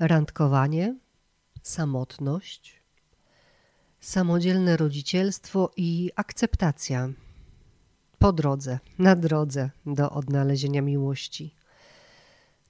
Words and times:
randkowanie, 0.00 0.96
samotność, 1.62 2.82
samodzielne 4.00 4.76
rodzicielstwo 4.76 5.70
i 5.76 6.10
akceptacja 6.16 7.08
po 8.18 8.32
drodze, 8.32 8.78
na 8.98 9.16
drodze 9.16 9.70
do 9.86 10.10
odnalezienia 10.10 10.82
miłości. 10.82 11.54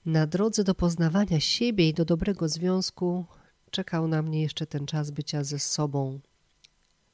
Na 0.07 0.27
drodze 0.27 0.65
do 0.65 0.75
poznawania 0.75 1.41
siebie 1.41 1.89
i 1.89 1.95
do 1.95 2.05
dobrego 2.05 2.49
związku 2.49 3.27
czekał 3.71 4.09
na 4.09 4.23
mnie 4.23 4.43
jeszcze 4.43 4.67
ten 4.67 4.87
czas 4.87 5.11
bycia 5.11 5.45
ze 5.45 5.59
sobą 5.59 6.21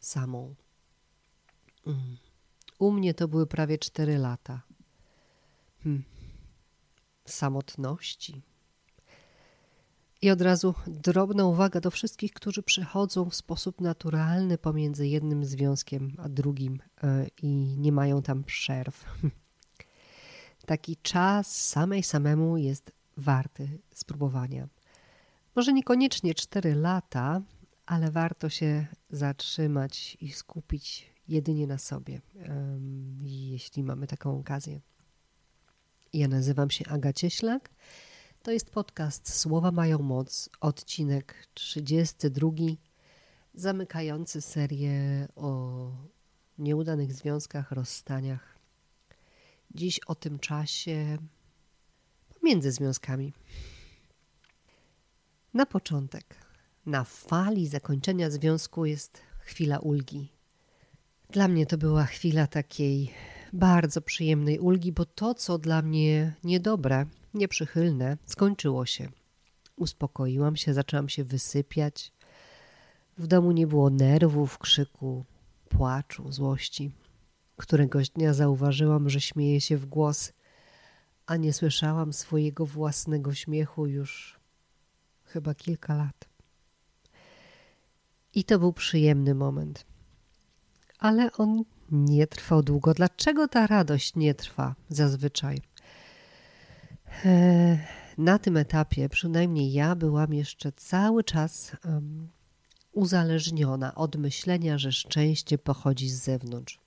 samą. 0.00 0.54
Mm. 1.86 2.16
U 2.78 2.90
mnie 2.90 3.14
to 3.14 3.28
były 3.28 3.46
prawie 3.46 3.78
cztery 3.78 4.18
lata. 4.18 4.62
Hmm. 5.82 6.04
Samotności. 7.24 8.42
I 10.25 10.30
od 10.30 10.41
razu 10.41 10.75
drobna 10.86 11.46
uwaga 11.46 11.80
do 11.80 11.91
wszystkich, 11.91 12.33
którzy 12.33 12.62
przychodzą 12.62 13.30
w 13.30 13.34
sposób 13.34 13.80
naturalny 13.80 14.59
pomiędzy 14.59 15.09
jednym 15.09 15.45
związkiem 15.45 16.16
a 16.19 16.28
drugim 16.28 16.78
e, 17.02 17.27
i 17.42 17.77
nie 17.78 17.92
mają 17.92 18.23
tam 18.23 18.45
przerw. 18.45 19.05
Taki 20.66 20.97
czas 20.97 21.66
samej 21.69 22.02
samemu 22.02 22.56
jest 22.56 22.92
warty 23.16 23.78
spróbowania. 23.95 24.69
Może 25.56 25.73
niekoniecznie 25.73 26.34
4 26.34 26.75
lata, 26.75 27.42
ale 27.86 28.11
warto 28.11 28.48
się 28.48 28.86
zatrzymać 29.11 30.16
i 30.20 30.33
skupić 30.33 31.11
jedynie 31.28 31.66
na 31.66 31.78
sobie, 31.78 32.20
jeśli 33.22 33.83
mamy 33.83 34.06
taką 34.06 34.38
okazję. 34.38 34.80
Ja 36.12 36.28
nazywam 36.28 36.70
się 36.70 36.84
Aga 36.88 37.12
Cieślak. 37.12 37.70
To 38.45 38.51
jest 38.51 38.71
podcast 38.71 39.34
Słowa 39.34 39.73
mają 39.73 39.98
moc, 39.98 40.51
odcinek 40.61 41.34
32, 41.55 42.51
zamykający 43.55 44.41
serię 44.41 45.28
o 45.36 45.91
nieudanych 46.59 47.12
związkach, 47.12 47.73
rozstaniach. 47.73 48.59
Dziś 49.75 50.01
o 50.06 50.14
tym 50.14 50.39
czasie 50.39 51.19
pomiędzy 52.41 52.73
związkami. 52.73 53.33
Na 55.55 55.67
początek, 55.67 56.25
na 56.86 57.05
fali 57.05 57.69
zakończenia 57.69 58.31
związku 58.31 58.86
jest 58.86 59.20
chwila 59.39 59.79
ulgi. 59.79 60.33
Dla 61.31 61.48
mnie 61.48 61.67
to 61.67 61.79
była 61.79 62.05
chwila 62.05 62.47
takiej 62.47 63.11
bardzo 63.53 64.01
przyjemnej 64.01 64.58
ulgi, 64.58 64.92
bo 64.92 65.05
to, 65.05 65.34
co 65.34 65.58
dla 65.58 65.83
mnie 65.83 66.34
niedobre, 66.45 67.06
nieprzychylne, 67.34 68.16
skończyło 68.27 68.86
się. 68.86 69.08
Uspokoiłam 69.77 70.56
się, 70.56 70.74
zaczęłam 70.74 71.08
się 71.08 71.24
wysypiać. 71.24 72.12
W 73.18 73.27
domu 73.27 73.52
nie 73.52 73.66
było 73.66 73.90
nerwów, 73.90 74.58
krzyku, 74.58 75.24
płaczu, 75.68 76.32
złości. 76.32 76.90
Któregoś 77.56 78.10
dnia 78.10 78.34
zauważyłam, 78.34 79.10
że 79.10 79.20
śmieję 79.20 79.60
się 79.60 79.77
w 79.77 79.86
głos, 79.86 80.32
a 81.27 81.36
nie 81.36 81.52
słyszałam 81.52 82.12
swojego 82.12 82.66
własnego 82.66 83.34
śmiechu 83.34 83.86
już 83.86 84.40
chyba 85.24 85.55
kilka 85.55 85.94
lat. 85.94 86.28
I 88.34 88.44
to 88.44 88.58
był 88.58 88.72
przyjemny 88.72 89.34
moment. 89.34 89.84
Ale 90.98 91.32
on 91.32 91.64
nie 91.90 92.27
trwał 92.27 92.62
długo. 92.62 92.94
Dlaczego 92.94 93.48
ta 93.48 93.66
radość 93.66 94.16
nie 94.16 94.34
trwa 94.34 94.74
zazwyczaj? 94.88 95.62
E, 97.25 97.79
na 98.19 98.39
tym 98.39 98.57
etapie, 98.57 99.09
przynajmniej 99.09 99.73
ja, 99.73 99.95
byłam 99.95 100.34
jeszcze 100.34 100.73
cały 100.73 101.25
czas 101.25 101.73
uzależniona 102.93 103.95
od 103.95 104.17
myślenia, 104.17 104.79
że 104.79 104.93
szczęście 104.93 105.59
pochodzi 105.59 106.09
z 106.09 106.23
zewnątrz. 106.23 106.81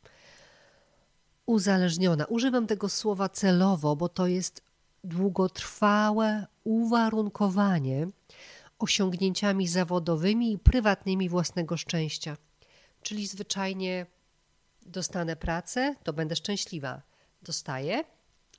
Uzależniona. 1.46 2.26
Używam 2.26 2.68
tego 2.68 2.90
słowa 2.90 3.30
celowo, 3.30 3.96
bo 3.96 4.10
to 4.10 4.28
jest 4.28 4.62
długotrwałe 5.04 6.48
uwarunkowanie 6.64 8.08
osiągnięciami 8.80 9.68
zawodowymi 9.68 10.54
i 10.54 10.60
prywatnymi 10.60 11.30
własnego 11.30 11.78
szczęścia. 11.78 12.38
Czyli 13.02 13.28
zwyczajnie 13.28 14.06
dostanę 14.86 15.36
pracę, 15.36 15.96
to 16.04 16.14
będę 16.14 16.36
szczęśliwa. 16.36 17.02
Dostaję, 17.42 18.04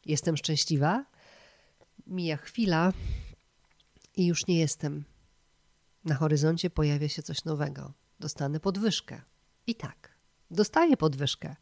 jestem 0.07 0.37
szczęśliwa, 0.37 1.05
mija 2.09 2.37
chwila 2.37 2.93
i 4.17 4.27
już 4.27 4.47
nie 4.47 4.59
jestem. 4.59 5.05
Na 6.05 6.15
horyzoncie 6.15 6.71
pojawia 6.71 7.09
się 7.09 7.23
coś 7.23 7.45
nowego. 7.45 7.93
Dostanę 8.21 8.61
podwyżkę. 8.61 9.23
I 9.67 9.75
tak, 9.75 10.19
dostaję 10.51 10.97
podwyżkę. 10.97 11.57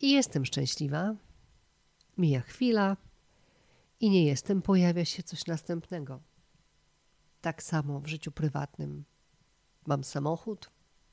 I 0.00 0.10
jestem 0.10 0.44
szczęśliwa. 0.44 1.14
Mija 2.18 2.40
chwila 2.40 2.96
i 4.00 4.10
nie 4.10 4.24
jestem, 4.24 4.62
pojawia 4.62 5.04
się 5.04 5.22
coś 5.22 5.46
następnego. 5.46 6.22
Tak 7.40 7.62
samo 7.62 8.00
w 8.00 8.06
życiu 8.06 8.32
prywatnym. 8.32 9.04
Mam 9.86 10.04
samochód, 10.04 10.70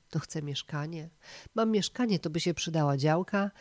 to 0.09 0.19
chcę 0.19 0.41
mieszkanie. 0.41 1.09
Mam 1.55 1.71
mieszkanie, 1.71 2.19
to 2.19 2.29
by 2.29 2.39
się 2.39 2.53
przydała 2.53 2.97
działka. 2.97 3.51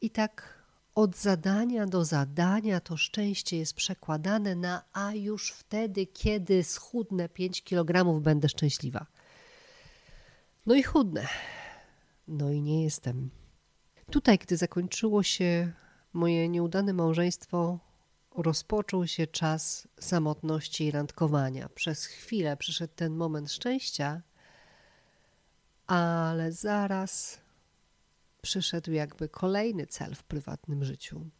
I 0.00 0.10
tak 0.10 0.59
od 0.94 1.16
zadania 1.16 1.86
do 1.86 2.04
zadania 2.04 2.80
to 2.80 2.96
szczęście 2.96 3.56
jest 3.56 3.74
przekładane 3.74 4.54
na 4.54 4.82
a 4.92 5.14
już 5.14 5.50
wtedy, 5.50 6.06
kiedy 6.06 6.64
schudnę 6.64 7.28
5 7.28 7.62
kg, 7.64 8.20
będę 8.20 8.48
szczęśliwa. 8.48 9.06
No 10.66 10.74
i 10.74 10.82
chudnę. 10.82 11.26
No 12.28 12.50
i 12.50 12.62
nie 12.62 12.84
jestem. 12.84 13.30
Tutaj, 14.10 14.38
gdy 14.38 14.56
zakończyło 14.56 15.22
się 15.22 15.72
moje 16.12 16.48
nieudane 16.48 16.92
małżeństwo, 16.92 17.78
rozpoczął 18.36 19.06
się 19.06 19.26
czas 19.26 19.88
samotności 20.00 20.84
i 20.84 20.90
randkowania. 20.90 21.68
Przez 21.68 22.04
chwilę 22.04 22.56
przyszedł 22.56 22.92
ten 22.96 23.16
moment 23.16 23.52
szczęścia, 23.52 24.22
ale 25.86 26.52
zaraz 26.52 27.40
przyszedł 28.42 28.92
jakby 28.92 29.28
kolejny 29.28 29.86
cel 29.86 30.14
w 30.14 30.22
prywatnym 30.22 30.84
życiu, 30.84 31.30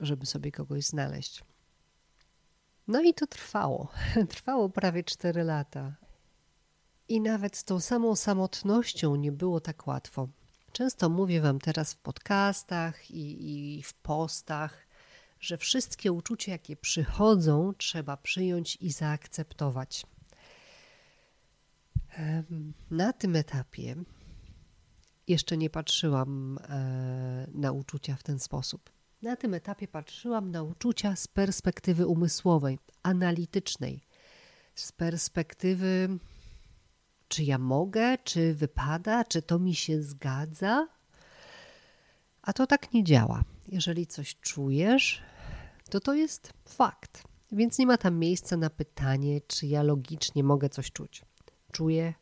żeby 0.00 0.26
sobie 0.26 0.52
kogoś 0.52 0.84
znaleźć. 0.84 1.44
No 2.88 3.02
i 3.02 3.14
to 3.14 3.26
trwało. 3.26 3.88
Trwało 4.28 4.68
prawie 4.68 5.04
4 5.04 5.42
lata. 5.42 5.96
I 7.08 7.20
nawet 7.20 7.56
z 7.56 7.64
tą 7.64 7.80
samą 7.80 8.16
samotnością 8.16 9.16
nie 9.16 9.32
było 9.32 9.60
tak 9.60 9.86
łatwo. 9.86 10.28
Często 10.72 11.08
mówię 11.08 11.40
Wam 11.40 11.58
teraz 11.58 11.94
w 11.94 11.98
podcastach 11.98 13.10
i, 13.10 13.78
i 13.78 13.82
w 13.82 13.94
postach, 13.94 14.86
że 15.40 15.58
wszystkie 15.58 16.12
uczucia, 16.12 16.52
jakie 16.52 16.76
przychodzą, 16.76 17.72
trzeba 17.78 18.16
przyjąć 18.16 18.76
i 18.80 18.92
zaakceptować. 18.92 20.06
Na 22.90 23.12
tym 23.12 23.36
etapie 23.36 23.96
jeszcze 25.30 25.56
nie 25.56 25.70
patrzyłam 25.70 26.58
e, 26.58 27.46
na 27.54 27.72
uczucia 27.72 28.16
w 28.16 28.22
ten 28.22 28.38
sposób. 28.38 28.90
Na 29.22 29.36
tym 29.36 29.54
etapie 29.54 29.88
patrzyłam 29.88 30.50
na 30.50 30.62
uczucia 30.62 31.16
z 31.16 31.28
perspektywy 31.28 32.06
umysłowej, 32.06 32.78
analitycznej, 33.02 34.04
z 34.74 34.92
perspektywy, 34.92 36.18
czy 37.28 37.44
ja 37.44 37.58
mogę, 37.58 38.18
czy 38.18 38.54
wypada, 38.54 39.24
czy 39.24 39.42
to 39.42 39.58
mi 39.58 39.74
się 39.74 40.02
zgadza. 40.02 40.88
A 42.42 42.52
to 42.52 42.66
tak 42.66 42.92
nie 42.92 43.04
działa. 43.04 43.44
Jeżeli 43.68 44.06
coś 44.06 44.36
czujesz, 44.40 45.22
to 45.90 46.00
to 46.00 46.14
jest 46.14 46.52
fakt. 46.68 47.24
Więc 47.52 47.78
nie 47.78 47.86
ma 47.86 47.98
tam 47.98 48.18
miejsca 48.18 48.56
na 48.56 48.70
pytanie, 48.70 49.40
czy 49.46 49.66
ja 49.66 49.82
logicznie 49.82 50.44
mogę 50.44 50.68
coś 50.68 50.92
czuć. 50.92 51.22
Czuję, 51.72 52.14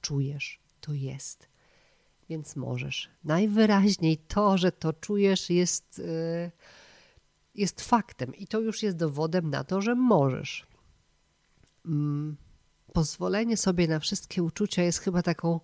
czujesz, 0.00 0.60
to 0.80 0.92
jest 0.92 1.51
więc 2.32 2.56
możesz. 2.56 3.08
Najwyraźniej 3.24 4.16
to, 4.18 4.58
że 4.58 4.72
to 4.72 4.92
czujesz, 4.92 5.50
jest, 5.50 5.98
y, 5.98 6.50
jest 7.54 7.80
faktem 7.80 8.34
i 8.34 8.46
to 8.46 8.60
już 8.60 8.82
jest 8.82 8.96
dowodem 8.96 9.50
na 9.50 9.64
to, 9.64 9.80
że 9.80 9.94
możesz. 9.94 10.66
Mm, 11.86 12.36
pozwolenie 12.92 13.56
sobie 13.56 13.88
na 13.88 13.98
wszystkie 13.98 14.42
uczucia 14.42 14.82
jest 14.82 14.98
chyba 14.98 15.22
taką 15.22 15.60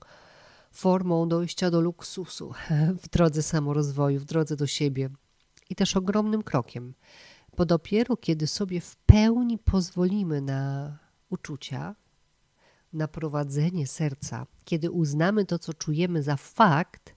formą 0.71 1.29
dojścia 1.29 1.71
do 1.71 1.81
luksusu 1.81 2.55
w 3.03 3.09
drodze 3.09 3.43
samorozwoju, 3.43 4.21
w 4.21 4.25
drodze 4.25 4.57
do 4.57 4.67
siebie 4.67 5.11
i 5.71 5.75
też 5.75 5.97
ogromnym 5.97 6.43
krokiem, 6.43 6.95
bo 7.57 7.65
dopiero 7.65 8.17
kiedy 8.17 8.47
sobie 8.47 8.81
w 8.81 8.97
pełni 8.97 9.59
pozwolimy 9.59 10.41
na 10.41 10.93
uczucia, 11.31 11.95
na 12.93 13.09
prowadzenie 13.09 13.87
serca, 13.87 14.47
kiedy 14.65 14.91
uznamy 14.91 15.45
to, 15.45 15.59
co 15.59 15.75
czujemy 15.75 16.23
za 16.23 16.37
fakt, 16.37 17.15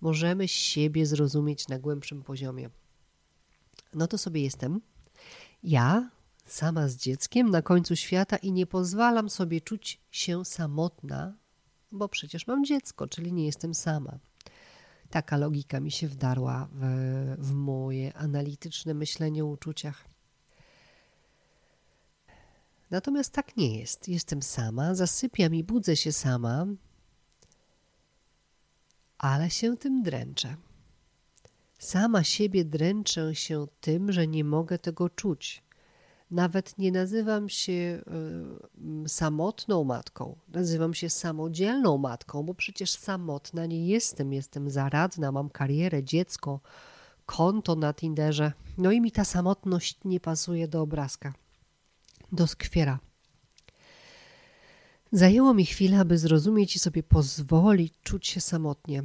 możemy 0.00 0.48
siebie 0.48 1.06
zrozumieć 1.06 1.68
na 1.68 1.78
głębszym 1.78 2.22
poziomie. 2.22 2.70
No 3.94 4.06
to 4.06 4.18
sobie 4.18 4.42
jestem. 4.42 4.80
Ja 5.62 6.10
sama 6.46 6.88
z 6.88 6.96
dzieckiem 6.96 7.50
na 7.50 7.62
końcu 7.62 7.96
świata 7.96 8.36
i 8.36 8.52
nie 8.52 8.66
pozwalam 8.66 9.30
sobie 9.30 9.60
czuć 9.60 10.00
się 10.10 10.44
samotna, 10.44 11.34
bo 11.92 12.08
przecież 12.08 12.46
mam 12.46 12.64
dziecko, 12.64 13.06
czyli 13.06 13.32
nie 13.32 13.46
jestem 13.46 13.74
sama. 13.74 14.18
Taka 15.10 15.36
logika 15.36 15.80
mi 15.80 15.90
się 15.90 16.08
wdarła 16.08 16.68
w, 16.72 16.80
w 17.38 17.52
moje 17.52 18.16
analityczne 18.16 18.94
myślenie 18.94 19.44
o 19.44 19.46
uczuciach. 19.46 20.15
Natomiast 22.90 23.32
tak 23.32 23.56
nie 23.56 23.78
jest. 23.78 24.08
Jestem 24.08 24.42
sama, 24.42 24.94
zasypiam 24.94 25.54
i 25.54 25.64
budzę 25.64 25.96
się 25.96 26.12
sama, 26.12 26.66
ale 29.18 29.50
się 29.50 29.76
tym 29.76 30.02
dręczę. 30.02 30.56
Sama 31.78 32.24
siebie 32.24 32.64
dręczę 32.64 33.34
się 33.34 33.66
tym, 33.80 34.12
że 34.12 34.26
nie 34.26 34.44
mogę 34.44 34.78
tego 34.78 35.10
czuć. 35.10 35.62
Nawet 36.30 36.78
nie 36.78 36.92
nazywam 36.92 37.48
się 37.48 37.72
y, 39.04 39.08
samotną 39.08 39.84
matką, 39.84 40.36
nazywam 40.48 40.94
się 40.94 41.10
samodzielną 41.10 41.98
matką, 41.98 42.42
bo 42.42 42.54
przecież 42.54 42.90
samotna 42.90 43.66
nie 43.66 43.86
jestem. 43.86 44.32
Jestem 44.32 44.70
zaradna, 44.70 45.32
mam 45.32 45.50
karierę, 45.50 46.04
dziecko, 46.04 46.60
konto 47.26 47.76
na 47.76 47.94
Tinderze. 47.94 48.52
No 48.78 48.92
i 48.92 49.00
mi 49.00 49.12
ta 49.12 49.24
samotność 49.24 49.98
nie 50.04 50.20
pasuje 50.20 50.68
do 50.68 50.82
obrazka, 50.82 51.32
do 52.32 52.46
skwiera. 52.46 52.98
Zajęło 55.12 55.54
mi 55.54 55.66
chwilę, 55.66 56.00
aby 56.00 56.18
zrozumieć 56.18 56.76
i 56.76 56.78
sobie 56.78 57.02
pozwolić 57.02 57.94
czuć 58.02 58.26
się 58.26 58.40
samotnie, 58.40 59.02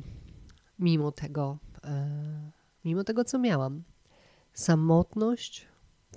mimo 0.79 1.11
tego, 1.11 1.57
e, 1.83 2.51
mimo 2.85 3.03
tego, 3.03 3.23
co 3.23 3.39
miałam. 3.39 3.83
Samotność 4.53 5.67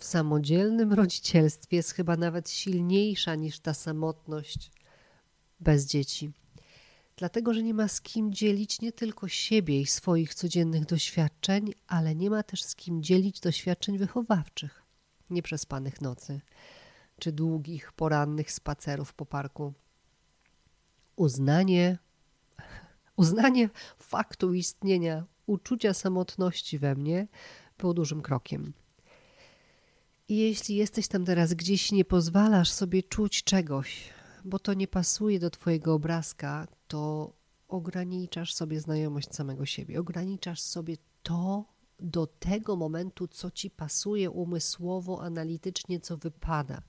w 0.01 0.05
samodzielnym 0.05 0.93
rodzicielstwie 1.03 1.77
jest 1.77 1.91
chyba 1.93 2.17
nawet 2.17 2.51
silniejsza 2.51 3.35
niż 3.35 3.61
ta 3.61 3.75
samotność 3.75 4.71
bez 5.61 5.87
dzieci. 5.87 6.33
Dlatego, 7.17 7.55
że 7.55 7.63
nie 7.63 7.75
ma 7.75 7.89
z 7.89 8.01
kim 8.01 8.33
dzielić 8.33 8.81
nie 8.81 8.93
tylko 8.93 9.29
siebie 9.29 9.81
i 9.81 9.87
swoich 9.87 10.35
codziennych 10.35 10.87
doświadczeń, 10.87 11.73
ale 11.87 12.15
nie 12.15 12.31
ma 12.31 12.43
też 12.43 12.63
z 12.63 12.75
kim 12.75 13.03
dzielić 13.03 13.41
doświadczeń 13.41 13.99
wychowawczych, 13.99 14.83
nieprzespanych 15.31 16.01
nocy 16.01 16.41
czy 17.25 17.33
długich 17.33 17.93
porannych 17.93 18.53
spacerów 18.53 19.15
po 19.15 19.27
parku. 19.27 19.73
Uznanie, 21.17 21.99
uznanie 23.17 23.71
faktu 23.99 24.55
istnienia 24.55 25.25
uczucia 25.47 25.95
samotności 25.95 26.79
we 26.79 26.95
mnie 26.95 27.29
było 27.79 27.95
dużym 27.95 28.23
krokiem. 28.23 28.73
I 30.29 30.37
jeśli 30.37 30.77
jesteś 30.77 31.09
tam 31.09 31.25
teraz 31.25 31.55
gdzieś, 31.55 31.93
nie 31.93 32.05
pozwalasz 32.05 32.71
sobie 32.71 33.03
czuć 33.03 33.45
czegoś, 33.45 34.11
bo 34.45 34.59
to 34.59 34.75
nie 34.75 34.89
pasuje 34.89 35.39
do 35.39 35.51
Twojego 35.51 35.95
obrazka, 35.95 36.67
to 36.89 37.33
ograniczasz 37.69 38.55
sobie 38.55 38.81
znajomość 38.81 39.35
samego 39.35 39.67
siebie, 39.67 40.01
ograniczasz 40.01 40.61
sobie 40.61 40.97
to 41.23 41.65
do 42.05 42.27
tego 42.27 42.77
momentu, 42.77 43.29
co 43.29 43.51
Ci 43.51 43.71
pasuje 43.71 44.31
umysłowo, 44.31 45.23
analitycznie, 45.23 46.01
co 46.01 46.17
wypada. 46.17 46.83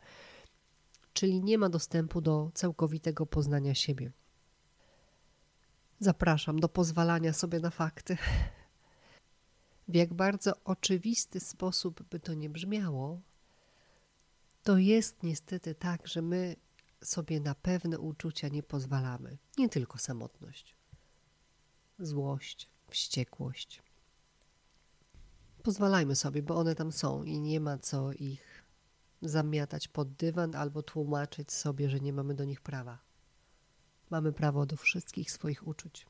Czyli 1.13 1.43
nie 1.43 1.57
ma 1.57 1.69
dostępu 1.69 2.21
do 2.21 2.51
całkowitego 2.53 3.25
poznania 3.25 3.75
siebie. 3.75 4.11
Zapraszam 5.99 6.59
do 6.59 6.69
pozwalania 6.69 7.33
sobie 7.33 7.59
na 7.59 7.69
fakty. 7.69 8.17
W 9.87 9.95
jak 9.95 10.13
bardzo 10.13 10.53
oczywisty 10.63 11.39
sposób 11.39 12.03
by 12.03 12.19
to 12.19 12.33
nie 12.33 12.49
brzmiało, 12.49 13.21
to 14.63 14.77
jest 14.77 15.23
niestety 15.23 15.75
tak, 15.75 16.07
że 16.07 16.21
my 16.21 16.55
sobie 17.03 17.39
na 17.39 17.55
pewne 17.55 17.99
uczucia 17.99 18.47
nie 18.47 18.63
pozwalamy. 18.63 19.37
Nie 19.57 19.69
tylko 19.69 19.97
samotność, 19.97 20.75
złość, 21.99 22.69
wściekłość. 22.87 23.81
Pozwalajmy 25.65 26.15
sobie, 26.15 26.43
bo 26.43 26.55
one 26.55 26.75
tam 26.75 26.91
są 26.91 27.23
i 27.23 27.39
nie 27.39 27.59
ma 27.59 27.77
co 27.77 28.13
ich 28.13 28.63
zamiatać 29.21 29.87
pod 29.87 30.13
dywan 30.13 30.55
albo 30.55 30.83
tłumaczyć 30.83 31.51
sobie, 31.51 31.89
że 31.89 31.99
nie 31.99 32.13
mamy 32.13 32.33
do 32.33 32.43
nich 32.43 32.61
prawa. 32.61 32.99
Mamy 34.09 34.33
prawo 34.33 34.65
do 34.65 34.77
wszystkich 34.77 35.31
swoich 35.31 35.67
uczuć. 35.67 36.07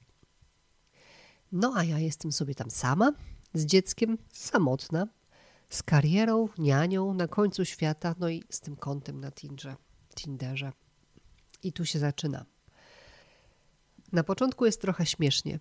No 1.52 1.74
a 1.76 1.84
ja 1.84 2.00
jestem 2.00 2.32
sobie 2.32 2.56
tam 2.56 2.72
sama, 2.72 3.12
z 3.54 3.66
dzieckiem, 3.66 4.18
samotna, 4.34 5.08
z 5.70 5.84
karierą, 5.84 6.50
nianią 6.58 7.14
na 7.14 7.28
końcu 7.28 7.66
świata, 7.66 8.16
no 8.20 8.30
i 8.30 8.44
z 8.50 8.60
tym 8.60 8.76
kontem 8.76 9.20
na 9.20 9.32
Tinderze. 9.32 9.76
Tinderze. 10.16 10.72
I 11.64 11.74
tu 11.74 11.86
się 11.86 12.00
zaczyna. 12.00 12.46
Na 14.12 14.24
początku 14.24 14.66
jest 14.66 14.82
trochę 14.82 15.06
śmiesznie, 15.06 15.60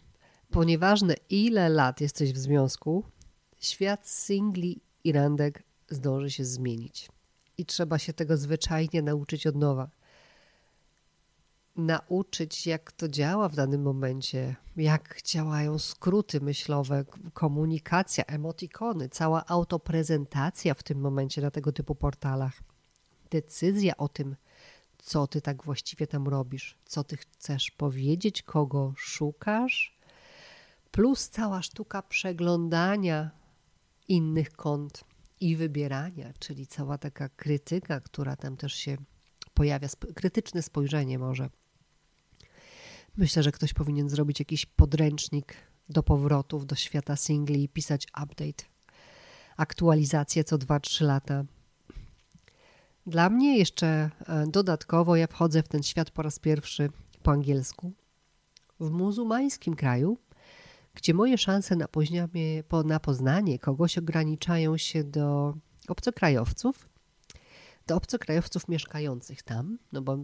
ponieważ 0.51 1.01
ile 1.31 1.69
lat 1.69 2.01
jesteś 2.01 2.33
w 2.33 2.39
związku, 2.39 3.05
świat 3.65 4.09
singli 4.09 4.81
i 5.05 5.13
randek 5.13 5.63
zdąży 5.89 6.31
się 6.31 6.45
zmienić. 6.45 7.09
I 7.59 7.67
trzeba 7.67 7.99
się 7.99 8.13
tego 8.13 8.37
zwyczajnie 8.37 9.03
nauczyć 9.03 9.47
od 9.47 9.57
nowa 9.57 9.91
nauczyć, 11.77 12.67
jak 12.67 12.93
to 12.93 13.09
działa 13.09 13.49
w 13.49 13.55
danym 13.55 13.83
momencie, 13.83 14.57
jak 14.77 15.23
działają 15.23 15.79
skróty 15.79 16.41
myślowe, 16.41 17.05
komunikacja, 17.33 18.25
emotikony, 18.25 19.09
cała 19.09 19.47
autoprezentacja 19.47 20.75
w 20.75 20.83
tym 20.83 21.01
momencie 21.01 21.43
na 21.43 21.51
tego 21.51 21.73
typu 21.73 21.95
portalach. 21.95 22.63
Decyzja 23.31 23.97
o 23.97 24.09
tym, 24.09 24.37
co 24.99 25.27
ty 25.27 25.41
tak 25.41 25.65
właściwie 25.65 26.07
tam 26.07 26.29
robisz, 26.29 26.79
co 26.85 27.05
ty 27.05 27.17
chcesz 27.17 27.71
powiedzieć, 27.71 28.43
kogo 28.43 28.93
szukasz, 28.97 29.99
plus 30.91 31.29
cała 31.29 31.63
sztuka 31.63 32.03
przeglądania 32.03 33.31
innych 34.09 34.53
kont 34.53 35.05
i 35.41 35.57
wybierania, 35.57 36.33
czyli 36.39 36.67
cała 36.67 36.99
taka 36.99 37.29
krytyka, 37.29 38.01
która 38.01 38.37
tam 38.37 38.57
też 38.57 38.75
się 38.75 38.97
pojawia, 39.55 39.89
krytyczne 40.15 40.63
spojrzenie 40.63 41.19
może 41.19 41.49
Myślę, 43.17 43.43
że 43.43 43.53
ktoś 43.53 43.75
powinien 43.75 44.09
zrobić 44.09 44.39
jakiś 44.39 44.67
podręcznik 44.67 45.55
do 45.89 46.03
powrotów 46.03 46.67
do 46.67 46.75
świata 46.75 47.17
singli 47.17 47.65
i 47.65 47.69
pisać 47.69 48.07
update, 48.23 48.65
aktualizację 49.57 50.45
co 50.45 50.59
2-3 50.59 51.05
lata. 51.05 51.45
Dla 53.07 53.31
mnie 53.31 53.59
jeszcze 53.59 53.87
e, 53.87 54.47
dodatkowo 54.47 55.17
ja 55.17 55.27
wchodzę 55.27 55.63
w 55.63 55.69
ten 55.69 55.83
świat 55.83 56.11
po 56.11 56.23
raz 56.23 56.39
pierwszy 56.39 56.91
po 57.23 57.31
angielsku 57.31 57.93
w 58.81 58.91
muzułmańskim 58.91 59.77
kraju, 59.77 60.19
gdzie 60.95 61.15
moje 61.15 61.39
szanse 61.39 61.77
na, 61.77 61.87
na 62.85 63.01
poznanie 63.01 63.59
kogoś 63.59 63.99
ograniczają 63.99 64.77
się 64.77 65.05
do 65.05 65.55
obcokrajowców 65.89 66.89
do 67.87 67.97
obcokrajowców 67.97 68.69
mieszkających 68.69 69.43
tam, 69.43 69.79
no 69.93 70.03
bo 70.03 70.19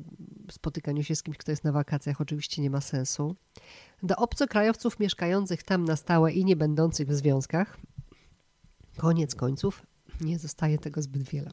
spotykanie 0.50 1.04
się 1.04 1.16
z 1.16 1.22
kimś, 1.22 1.36
kto 1.36 1.52
jest 1.52 1.64
na 1.64 1.72
wakacjach, 1.72 2.20
oczywiście 2.20 2.62
nie 2.62 2.70
ma 2.70 2.80
sensu. 2.80 3.36
Do 4.02 4.16
obcokrajowców 4.16 4.98
mieszkających 4.98 5.62
tam 5.62 5.84
na 5.84 5.96
stałe 5.96 6.32
i 6.32 6.44
nie 6.44 6.56
będących 6.56 7.08
w 7.08 7.14
związkach. 7.14 7.78
Koniec 8.96 9.34
końców 9.34 9.86
nie 10.20 10.38
zostaje 10.38 10.78
tego 10.78 11.02
zbyt 11.02 11.22
wiele. 11.22 11.50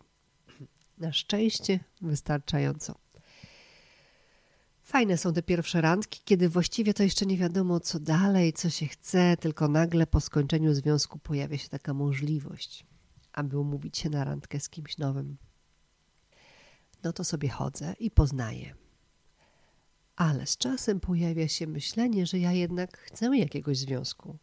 Na 0.98 1.14
szczęście 1.14 1.80
wystarczająco. 2.02 2.96
Fajne 4.88 5.18
są 5.18 5.34
te 5.34 5.44
pierwsze 5.44 5.82
randki, 5.82 6.22
kiedy 6.26 6.50
właściwie 6.50 6.94
to 6.94 7.04
jeszcze 7.04 7.26
nie 7.26 7.38
wiadomo, 7.38 7.80
co 7.80 8.00
dalej, 8.00 8.54
co 8.54 8.70
się 8.70 8.86
chce, 8.86 9.38
tylko 9.38 9.68
nagle 9.68 10.08
po 10.08 10.22
skończeniu 10.22 10.74
związku 10.74 11.20
pojawia 11.20 11.58
się 11.58 11.70
taka 11.70 11.94
możliwość, 11.94 12.86
aby 13.34 13.60
umówić 13.60 13.98
się 13.98 14.10
na 14.10 14.24
randkę 14.24 14.60
z 14.60 14.70
kimś 14.70 14.98
nowym 14.98 15.38
no 17.04 17.14
to 17.14 17.24
sobie 17.24 17.50
chodzę 17.50 17.94
i 18.00 18.12
poznaję. 18.12 18.76
Ale 20.16 20.48
z 20.48 20.58
czasem 20.58 21.00
pojawia 21.00 21.48
się 21.48 21.68
myślenie, 21.68 22.26
że 22.26 22.40
ja 22.40 22.52
jednak 22.52 22.98
chcę 22.98 23.38
jakiegoś 23.38 23.78
związku. 23.78 24.38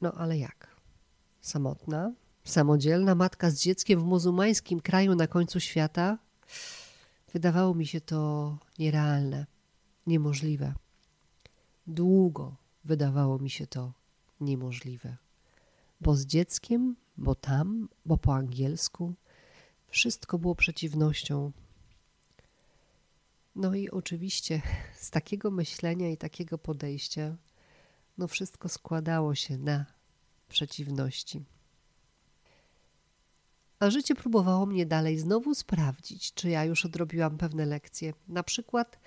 No 0.00 0.12
ale 0.12 0.38
jak? 0.38 0.76
Samotna, 1.40 2.12
samodzielna 2.44 3.14
matka 3.14 3.50
z 3.50 3.60
dzieckiem 3.60 4.00
w 4.00 4.04
muzułmańskim 4.04 4.80
kraju 4.80 5.14
na 5.14 5.26
końcu 5.26 5.60
świata? 5.60 6.18
Wydawało 7.32 7.74
mi 7.74 7.86
się 7.86 8.00
to 8.00 8.58
nierealne, 8.78 9.46
niemożliwe. 10.06 10.74
Długo 11.86 12.56
wydawało 12.84 13.38
mi 13.38 13.50
się 13.50 13.66
to 13.66 13.92
niemożliwe. 14.40 15.16
Bo 16.00 16.16
z 16.16 16.26
dzieckiem, 16.26 16.96
bo 17.16 17.34
tam, 17.34 17.88
bo 18.06 18.16
po 18.16 18.34
angielsku– 18.34 19.14
wszystko 19.90 20.38
było 20.38 20.54
przeciwnością. 20.54 21.52
No 23.54 23.74
i 23.74 23.90
oczywiście 23.90 24.62
z 25.06 25.10
takiego 25.10 25.50
myślenia 25.50 26.10
i 26.10 26.16
takiego 26.16 26.58
podejścia, 26.58 27.36
no 28.18 28.28
wszystko 28.28 28.68
składało 28.68 29.34
się 29.34 29.58
na 29.58 29.86
przeciwności. 30.48 31.44
A 33.80 33.90
życie 33.90 34.14
próbowało 34.14 34.66
mnie 34.66 34.86
dalej 34.86 35.18
znowu 35.18 35.54
sprawdzić, 35.54 36.34
czy 36.34 36.50
ja 36.50 36.64
już 36.64 36.84
odrobiłam 36.84 37.38
pewne 37.38 37.66
lekcje. 37.66 38.12
Na 38.28 38.42
przykład 38.42 38.98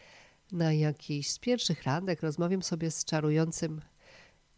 na 0.52 0.74
jakiejś 0.74 1.30
z 1.30 1.40
pierwszych 1.40 1.84
randek 1.84 2.22
rozmawiam 2.22 2.64
sobie 2.64 2.92
z 2.92 3.06
czarującym, 3.06 3.82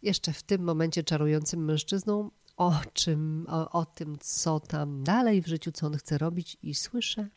jeszcze 0.01 0.33
w 0.33 0.43
tym 0.43 0.63
momencie 0.63 1.03
czarującym 1.03 1.65
mężczyzną 1.65 2.31
o 2.57 2.73
czym, 2.93 3.45
o, 3.49 3.71
o 3.71 3.85
tym, 3.85 4.17
co 4.19 4.59
tam 4.59 5.03
dalej 5.03 5.41
w 5.41 5.47
życiu, 5.47 5.71
co 5.71 5.87
on 5.87 5.97
chce 5.97 6.17
robić 6.17 6.57
i 6.63 6.75
słyszę, 6.75 7.27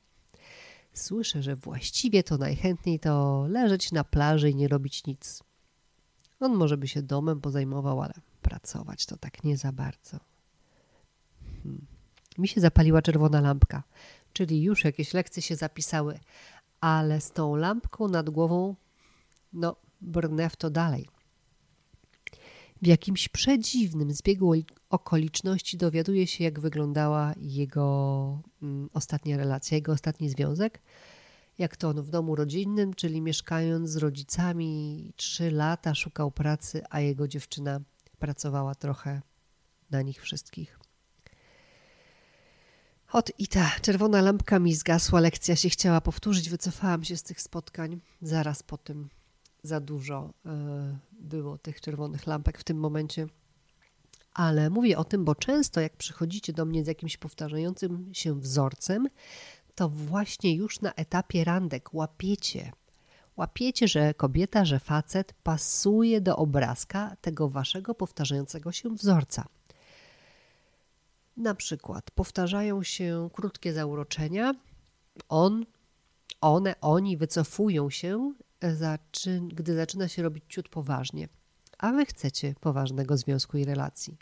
słyszę, 0.92 1.42
że 1.42 1.56
właściwie 1.56 2.22
to 2.22 2.38
najchętniej 2.38 3.00
to 3.00 3.46
leżeć 3.48 3.92
na 3.92 4.04
plaży 4.04 4.50
i 4.50 4.54
nie 4.54 4.68
robić 4.68 5.06
nic. 5.06 5.42
On 6.40 6.54
może 6.54 6.76
by 6.76 6.88
się 6.88 7.02
domem 7.02 7.40
pozajmował, 7.40 8.02
ale 8.02 8.14
pracować 8.42 9.06
to 9.06 9.16
tak 9.16 9.44
nie 9.44 9.56
za 9.56 9.72
bardzo. 9.72 10.18
Hmm. 11.62 11.97
Mi 12.38 12.48
się 12.48 12.60
zapaliła 12.60 13.02
czerwona 13.02 13.40
lampka, 13.40 13.82
czyli 14.32 14.62
już 14.62 14.84
jakieś 14.84 15.14
lekcje 15.14 15.42
się 15.42 15.56
zapisały, 15.56 16.18
ale 16.80 17.20
z 17.20 17.30
tą 17.30 17.56
lampką 17.56 18.08
nad 18.08 18.30
głową, 18.30 18.74
no, 19.52 19.76
brnę 20.00 20.50
w 20.50 20.56
to 20.56 20.70
dalej. 20.70 21.08
W 22.82 22.86
jakimś 22.86 23.28
przedziwnym 23.28 24.12
zbiegu 24.12 24.52
okoliczności 24.90 25.76
dowiaduje 25.76 26.26
się, 26.26 26.44
jak 26.44 26.60
wyglądała 26.60 27.34
jego 27.40 28.42
mm, 28.62 28.90
ostatnia 28.92 29.36
relacja, 29.36 29.76
jego 29.76 29.92
ostatni 29.92 30.28
związek. 30.28 30.82
Jak 31.58 31.76
to 31.76 31.88
on 31.88 32.02
w 32.02 32.10
domu 32.10 32.34
rodzinnym, 32.36 32.94
czyli 32.94 33.20
mieszkając 33.20 33.90
z 33.90 33.96
rodzicami 33.96 35.12
trzy 35.16 35.50
lata, 35.50 35.94
szukał 35.94 36.30
pracy, 36.30 36.82
a 36.90 37.00
jego 37.00 37.28
dziewczyna 37.28 37.80
pracowała 38.18 38.74
trochę 38.74 39.22
na 39.90 40.02
nich 40.02 40.22
wszystkich. 40.22 40.77
Ot 43.12 43.30
i 43.38 43.48
ta 43.48 43.70
czerwona 43.82 44.22
lampka 44.22 44.58
mi 44.58 44.74
zgasła, 44.74 45.20
lekcja 45.20 45.56
się 45.56 45.68
chciała 45.68 46.00
powtórzyć, 46.00 46.50
wycofałam 46.50 47.04
się 47.04 47.16
z 47.16 47.22
tych 47.22 47.40
spotkań. 47.40 48.00
Zaraz 48.22 48.62
po 48.62 48.78
tym 48.78 49.08
za 49.62 49.80
dużo 49.80 50.30
e, 50.46 50.98
było 51.20 51.58
tych 51.58 51.80
czerwonych 51.80 52.26
lampek 52.26 52.58
w 52.58 52.64
tym 52.64 52.78
momencie. 52.78 53.26
Ale 54.34 54.70
mówię 54.70 54.98
o 54.98 55.04
tym, 55.04 55.24
bo 55.24 55.34
często 55.34 55.80
jak 55.80 55.96
przychodzicie 55.96 56.52
do 56.52 56.64
mnie 56.64 56.84
z 56.84 56.86
jakimś 56.86 57.16
powtarzającym 57.16 58.10
się 58.12 58.40
wzorcem, 58.40 59.08
to 59.74 59.88
właśnie 59.88 60.54
już 60.54 60.80
na 60.80 60.94
etapie 60.94 61.44
randek 61.44 61.94
łapiecie. 61.94 62.72
Łapiecie, 63.36 63.88
że 63.88 64.14
kobieta, 64.14 64.64
że 64.64 64.78
facet 64.78 65.32
pasuje 65.42 66.20
do 66.20 66.36
obrazka 66.36 67.16
tego 67.20 67.48
waszego 67.48 67.94
powtarzającego 67.94 68.72
się 68.72 68.88
wzorca. 68.88 69.48
Na 71.38 71.54
przykład 71.54 72.10
powtarzają 72.10 72.82
się 72.82 73.30
krótkie 73.32 73.72
zauroczenia, 73.72 74.54
on, 75.28 75.66
one, 76.40 76.74
oni 76.80 77.16
wycofują 77.16 77.90
się, 77.90 78.34
gdy 79.48 79.74
zaczyna 79.74 80.08
się 80.08 80.22
robić 80.22 80.44
ciut 80.48 80.68
poważnie, 80.68 81.28
a 81.78 81.92
wy 81.92 82.06
chcecie 82.06 82.54
poważnego 82.60 83.16
związku 83.16 83.58
i 83.58 83.64
relacji. 83.64 84.18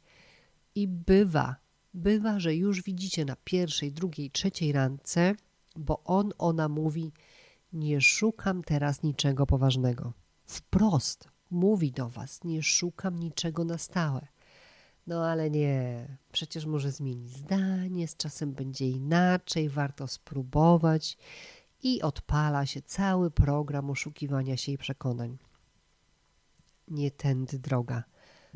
I 0.74 0.88
bywa, 0.88 1.56
bywa, 1.94 2.40
że 2.40 2.54
już 2.54 2.82
widzicie 2.82 3.24
na 3.24 3.36
pierwszej, 3.44 3.92
drugiej, 3.92 4.30
trzeciej 4.30 4.72
randce, 4.72 5.34
bo 5.76 6.04
on, 6.04 6.32
ona 6.38 6.68
mówi: 6.68 7.12
Nie 7.72 8.00
szukam 8.00 8.62
teraz 8.62 9.02
niczego 9.02 9.46
poważnego. 9.46 10.12
Wprost 10.46 11.28
mówi 11.50 11.92
do 11.92 12.08
was: 12.08 12.44
Nie 12.44 12.62
szukam 12.62 13.18
niczego 13.18 13.64
na 13.64 13.78
stałe. 13.78 14.26
No 15.06 15.26
ale 15.26 15.50
nie, 15.50 16.06
przecież 16.32 16.66
może 16.66 16.92
zmienić 16.92 17.36
zdanie, 17.36 18.08
z 18.08 18.16
czasem 18.16 18.52
będzie 18.52 18.88
inaczej, 18.88 19.68
warto 19.68 20.08
spróbować 20.08 21.18
i 21.82 22.02
odpala 22.02 22.66
się 22.66 22.82
cały 22.82 23.30
program 23.30 23.90
oszukiwania 23.90 24.56
się 24.56 24.72
i 24.72 24.78
przekonań. 24.78 25.38
Nie 26.88 27.10
tędy 27.10 27.58
droga. 27.58 28.04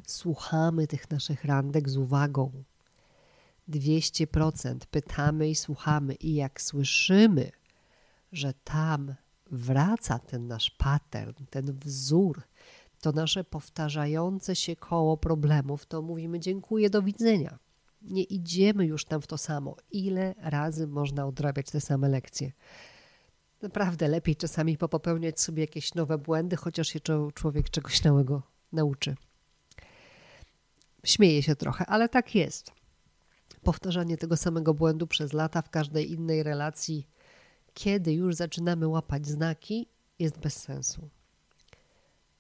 Słuchamy 0.07 0.87
tych 0.87 1.11
naszych 1.11 1.45
randek 1.45 1.89
z 1.89 1.97
uwagą. 1.97 2.65
200% 3.69 4.79
pytamy 4.91 5.49
i 5.49 5.55
słuchamy, 5.55 6.15
i 6.15 6.35
jak 6.35 6.61
słyszymy, 6.61 7.51
że 8.33 8.55
tam 8.65 9.15
wraca 9.51 10.19
ten 10.19 10.47
nasz 10.47 10.71
pattern, 10.71 11.45
ten 11.51 11.73
wzór, 11.73 12.43
to 13.01 13.13
nasze 13.13 13.45
powtarzające 13.45 14.57
się 14.57 14.77
koło 14.77 15.17
problemów, 15.17 15.87
to 15.87 16.03
mówimy 16.03 16.41
dziękuję, 16.41 16.91
do 16.91 17.03
widzenia. 17.03 17.59
Nie 18.03 18.23
idziemy 18.23 18.87
już 18.87 19.05
tam 19.05 19.21
w 19.21 19.27
to 19.27 19.39
samo. 19.39 19.77
Ile 19.91 20.35
razy 20.39 20.87
można 20.87 21.27
odrabiać 21.27 21.71
te 21.71 21.81
same 21.81 22.09
lekcje? 22.09 22.53
Naprawdę 23.63 24.09
lepiej 24.09 24.37
czasami 24.37 24.79
popełniać 24.79 25.41
sobie 25.41 25.63
jakieś 25.63 25.95
nowe 25.95 26.19
błędy, 26.19 26.57
chociaż 26.57 26.89
się 26.89 27.01
człowiek 27.35 27.71
czegoś 27.71 28.05
nowego 28.05 28.43
nauczy. 28.73 29.17
Śmieję 31.05 31.43
się 31.43 31.57
trochę, 31.57 31.87
ale 31.87 32.09
tak 32.09 32.35
jest. 32.35 32.73
Powtarzanie 33.63 34.17
tego 34.17 34.37
samego 34.37 34.75
błędu 34.75 35.07
przez 35.07 35.33
lata 35.33 35.63
w 35.63 35.71
każdej 35.71 36.13
innej 36.13 36.43
relacji, 36.43 37.07
kiedy 37.75 38.13
już 38.13 38.35
zaczynamy 38.35 38.89
łapać 38.89 39.27
znaki, 39.27 39.89
jest 40.19 40.39
bez 40.39 40.57
sensu. 40.57 41.09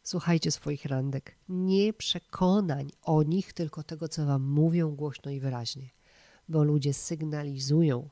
Słuchajcie 0.02 0.50
swoich 0.50 0.84
randek. 0.84 1.36
Nie 1.48 1.92
przekonań 1.92 2.90
o 3.02 3.22
nich, 3.22 3.52
tylko 3.52 3.82
tego, 3.82 4.08
co 4.08 4.26
wam 4.26 4.42
mówią 4.42 4.96
głośno 4.96 5.30
i 5.30 5.40
wyraźnie, 5.40 5.90
bo 6.48 6.64
ludzie 6.64 6.94
sygnalizują 6.94 8.08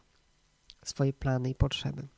swoje 0.85 1.13
plany 1.13 1.51
i 1.51 1.55
potrzeby. 1.55 2.09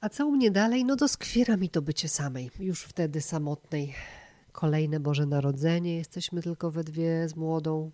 A 0.00 0.08
co 0.08 0.26
u 0.26 0.30
mnie 0.30 0.50
dalej? 0.50 0.84
No 0.84 0.96
doskwiera 0.96 1.56
mi 1.56 1.68
to 1.68 1.82
bycie 1.82 2.08
samej, 2.08 2.50
już 2.58 2.82
wtedy 2.82 3.20
samotnej. 3.20 3.94
Kolejne 4.52 5.00
Boże 5.00 5.26
Narodzenie, 5.26 5.96
jesteśmy 5.96 6.42
tylko 6.42 6.70
we 6.70 6.84
dwie 6.84 7.28
z 7.28 7.36
młodą. 7.36 7.90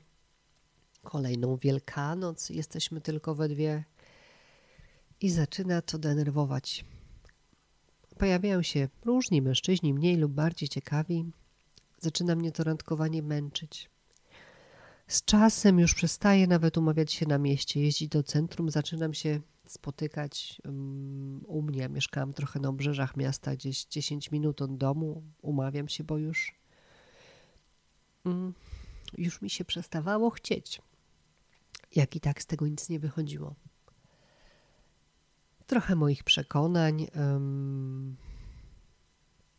Kolejną 1.02 1.56
Wielkanoc, 1.56 2.50
jesteśmy 2.50 3.00
tylko 3.00 3.34
we 3.34 3.48
dwie. 3.48 3.84
I 5.20 5.30
zaczyna 5.30 5.82
to 5.82 5.98
denerwować. 5.98 6.84
Pojawiają 8.22 8.62
się 8.62 8.88
różni 9.04 9.42
mężczyźni, 9.42 9.94
mniej 9.94 10.16
lub 10.16 10.32
bardziej 10.32 10.68
ciekawi. 10.68 11.24
Zaczyna 11.98 12.34
mnie 12.34 12.52
to 12.52 12.64
randkowanie 12.64 13.22
męczyć. 13.22 13.90
Z 15.06 15.24
czasem 15.24 15.78
już 15.78 15.94
przestaję 15.94 16.46
nawet 16.46 16.78
umawiać 16.78 17.12
się 17.12 17.26
na 17.26 17.38
mieście, 17.38 17.80
jeździć 17.80 18.08
do 18.08 18.22
centrum, 18.22 18.70
zaczynam 18.70 19.14
się 19.14 19.40
spotykać 19.66 20.62
u 21.46 21.62
mnie. 21.62 21.88
Mieszkałam 21.88 22.32
trochę 22.32 22.60
na 22.60 22.68
obrzeżach 22.68 23.16
miasta, 23.16 23.56
gdzieś 23.56 23.84
10 23.84 24.30
minut 24.30 24.62
od 24.62 24.76
domu. 24.76 25.22
Umawiam 25.40 25.88
się, 25.88 26.04
bo 26.04 26.18
już, 26.18 26.54
mm, 28.24 28.54
już 29.18 29.42
mi 29.42 29.50
się 29.50 29.64
przestawało 29.64 30.30
chcieć. 30.30 30.82
Jak 31.94 32.16
i 32.16 32.20
tak 32.20 32.42
z 32.42 32.46
tego 32.46 32.66
nic 32.66 32.88
nie 32.88 33.00
wychodziło. 33.00 33.54
Trochę 35.72 35.96
moich 35.96 36.24
przekonań, 36.24 37.06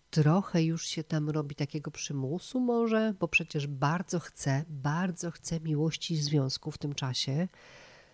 trochę 0.10 0.64
już 0.64 0.86
się 0.86 1.04
tam 1.04 1.30
robi 1.30 1.56
takiego 1.56 1.92
przymusu 1.92 2.60
może, 2.60 3.14
bo 3.20 3.28
przecież 3.28 3.68
bardzo 3.68 4.20
chcę, 4.20 4.66
bardzo 4.70 5.32
chcę 5.32 5.60
miłości 5.60 6.14
i 6.14 6.18
związku 6.18 6.72
w 6.72 6.78
tym 6.78 6.96
czasie, 6.96 7.48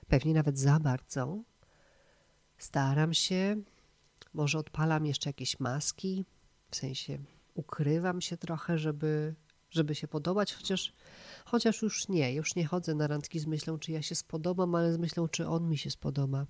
pewnie 0.08 0.34
nawet 0.34 0.60
za 0.60 0.80
bardzo. 0.80 1.44
Staram 2.58 3.14
się, 3.14 3.56
może 4.34 4.60
odpalam 4.60 5.06
jeszcze 5.06 5.30
jakieś 5.30 5.60
maski, 5.60 6.26
w 6.72 6.76
sensie 6.76 7.20
ukrywam 7.54 8.22
się 8.22 8.38
trochę, 8.38 8.78
żeby, 8.78 9.36
żeby 9.70 9.96
się 9.96 10.08
podobać, 10.08 10.54
chociaż, 10.54 10.94
chociaż 11.46 11.82
już 11.82 12.10
nie, 12.10 12.34
już 12.34 12.56
nie 12.56 12.66
chodzę 12.66 12.96
na 12.96 13.08
randki 13.08 13.40
z 13.40 13.46
myślą, 13.46 13.80
czy 13.80 13.92
ja 13.92 14.02
się 14.02 14.16
spodobam, 14.16 14.76
ale 14.76 14.94
z 14.94 14.98
myślą, 14.98 15.28
czy 15.28 15.48
on 15.48 15.70
mi 15.70 15.78
się 15.78 15.92
spodoba. 15.92 16.46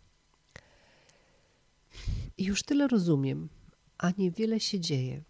I 2.37 2.43
już 2.43 2.63
tyle 2.63 2.87
rozumiem, 2.87 3.49
a 3.97 4.11
niewiele 4.17 4.59
się 4.59 4.79
dzieje. 4.79 5.23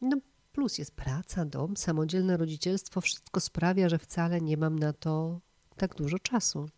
No 0.00 0.16
plus 0.52 0.78
jest 0.78 0.94
praca, 0.94 1.44
dom, 1.44 1.76
samodzielne 1.76 2.36
rodzicielstwo, 2.36 3.00
wszystko 3.00 3.40
sprawia, 3.40 3.88
że 3.88 3.98
wcale 3.98 4.40
nie 4.40 4.56
mam 4.56 4.78
na 4.78 4.92
to 4.92 5.40
tak 5.76 5.94
dużo 5.94 6.18
czasu. 6.18 6.68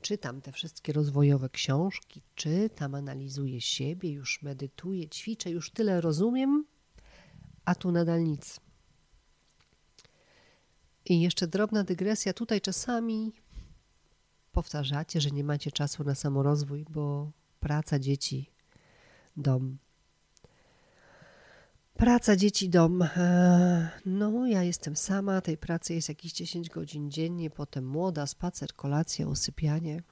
Czytam 0.00 0.40
te 0.40 0.52
wszystkie 0.52 0.92
rozwojowe 0.92 1.48
książki, 1.48 2.22
czytam, 2.34 2.94
analizuję 2.94 3.60
siebie, 3.60 4.12
już 4.12 4.42
medytuję, 4.42 5.08
ćwiczę, 5.08 5.50
już 5.50 5.70
tyle 5.70 6.00
rozumiem, 6.00 6.64
a 7.64 7.74
tu 7.74 7.92
nadal 7.92 8.24
nic. 8.24 8.60
I 11.04 11.20
jeszcze 11.20 11.46
drobna 11.46 11.84
dygresja. 11.84 12.32
Tutaj 12.32 12.60
czasami 12.60 13.32
powtarzacie, 14.52 15.20
że 15.20 15.30
nie 15.30 15.44
macie 15.44 15.72
czasu 15.72 16.04
na 16.04 16.14
samorozwój, 16.14 16.84
bo 16.90 17.32
praca, 17.60 17.98
dzieci, 17.98 18.50
dom. 19.36 19.78
Praca, 21.94 22.36
dzieci, 22.36 22.68
dom. 22.68 23.02
E, 23.02 23.90
no, 24.06 24.46
ja 24.46 24.62
jestem 24.62 24.96
sama, 24.96 25.40
tej 25.40 25.56
pracy 25.56 25.94
jest 25.94 26.08
jakieś 26.08 26.32
10 26.32 26.70
godzin 26.70 27.10
dziennie, 27.10 27.50
potem 27.50 27.86
młoda, 27.86 28.26
spacer, 28.26 28.74
kolacja, 28.74 29.28
usypianie, 29.28 30.02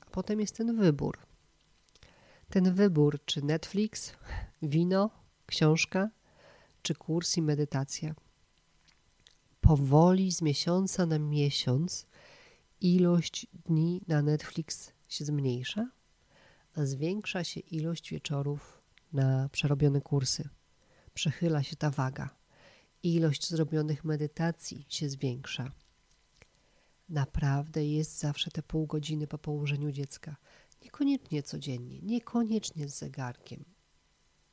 a 0.00 0.10
potem 0.10 0.40
jest 0.40 0.56
ten 0.56 0.76
wybór. 0.76 1.18
Ten 2.50 2.74
wybór, 2.74 3.18
czy 3.24 3.44
Netflix, 3.44 4.12
wino, 4.62 5.10
książka, 5.46 6.10
czy 6.82 6.94
kurs 6.94 7.36
i 7.36 7.42
medytacja. 7.42 8.14
Powoli 9.60 10.32
z 10.32 10.42
miesiąca 10.42 11.06
na 11.06 11.18
miesiąc 11.18 12.06
ilość 12.80 13.46
dni 13.66 14.02
na 14.08 14.22
Netflix 14.22 14.92
się 15.08 15.24
zmniejsza, 15.24 15.90
zwiększa 16.76 17.44
się 17.44 17.60
ilość 17.60 18.10
wieczorów 18.10 18.82
na 19.12 19.48
przerobione 19.48 20.00
kursy. 20.00 20.48
Przechyla 21.14 21.62
się 21.62 21.76
ta 21.76 21.90
waga. 21.90 22.30
Ilość 23.02 23.48
zrobionych 23.48 24.04
medytacji 24.04 24.86
się 24.88 25.08
zwiększa. 25.08 25.72
Naprawdę 27.08 27.86
jest 27.86 28.18
zawsze 28.18 28.50
te 28.50 28.62
pół 28.62 28.86
godziny 28.86 29.26
po 29.26 29.38
położeniu 29.38 29.92
dziecka. 29.92 30.36
Niekoniecznie 30.84 31.42
codziennie, 31.42 32.00
niekoniecznie 32.02 32.88
z 32.88 32.98
zegarkiem, 32.98 33.64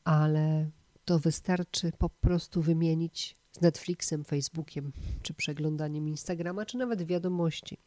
ale 0.03 0.69
to 1.05 1.19
wystarczy 1.19 1.91
po 1.97 2.09
prostu 2.09 2.61
wymienić 2.61 3.35
z 3.51 3.61
Netflixem, 3.61 4.23
Facebookiem, 4.23 4.93
czy 5.21 5.33
przeglądaniem 5.33 6.07
Instagrama, 6.07 6.65
czy 6.65 6.77
nawet 6.77 7.03
wiadomości. 7.03 7.77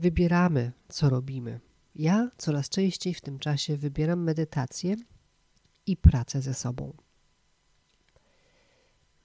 Wybieramy, 0.00 0.72
co 0.88 1.10
robimy. 1.10 1.60
Ja 1.94 2.30
coraz 2.38 2.68
częściej 2.68 3.14
w 3.14 3.20
tym 3.20 3.38
czasie 3.38 3.76
wybieram 3.76 4.22
medytację 4.22 4.96
i 5.86 5.96
pracę 5.96 6.42
ze 6.42 6.54
sobą. 6.54 6.92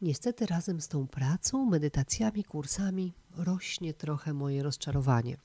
Niestety 0.01 0.45
razem 0.45 0.81
z 0.81 0.87
tą 0.87 1.07
pracą, 1.07 1.65
medytacjami, 1.65 2.43
kursami 2.43 3.13
rośnie 3.37 3.93
trochę 3.93 4.33
moje 4.33 4.63
rozczarowanie 4.63 5.37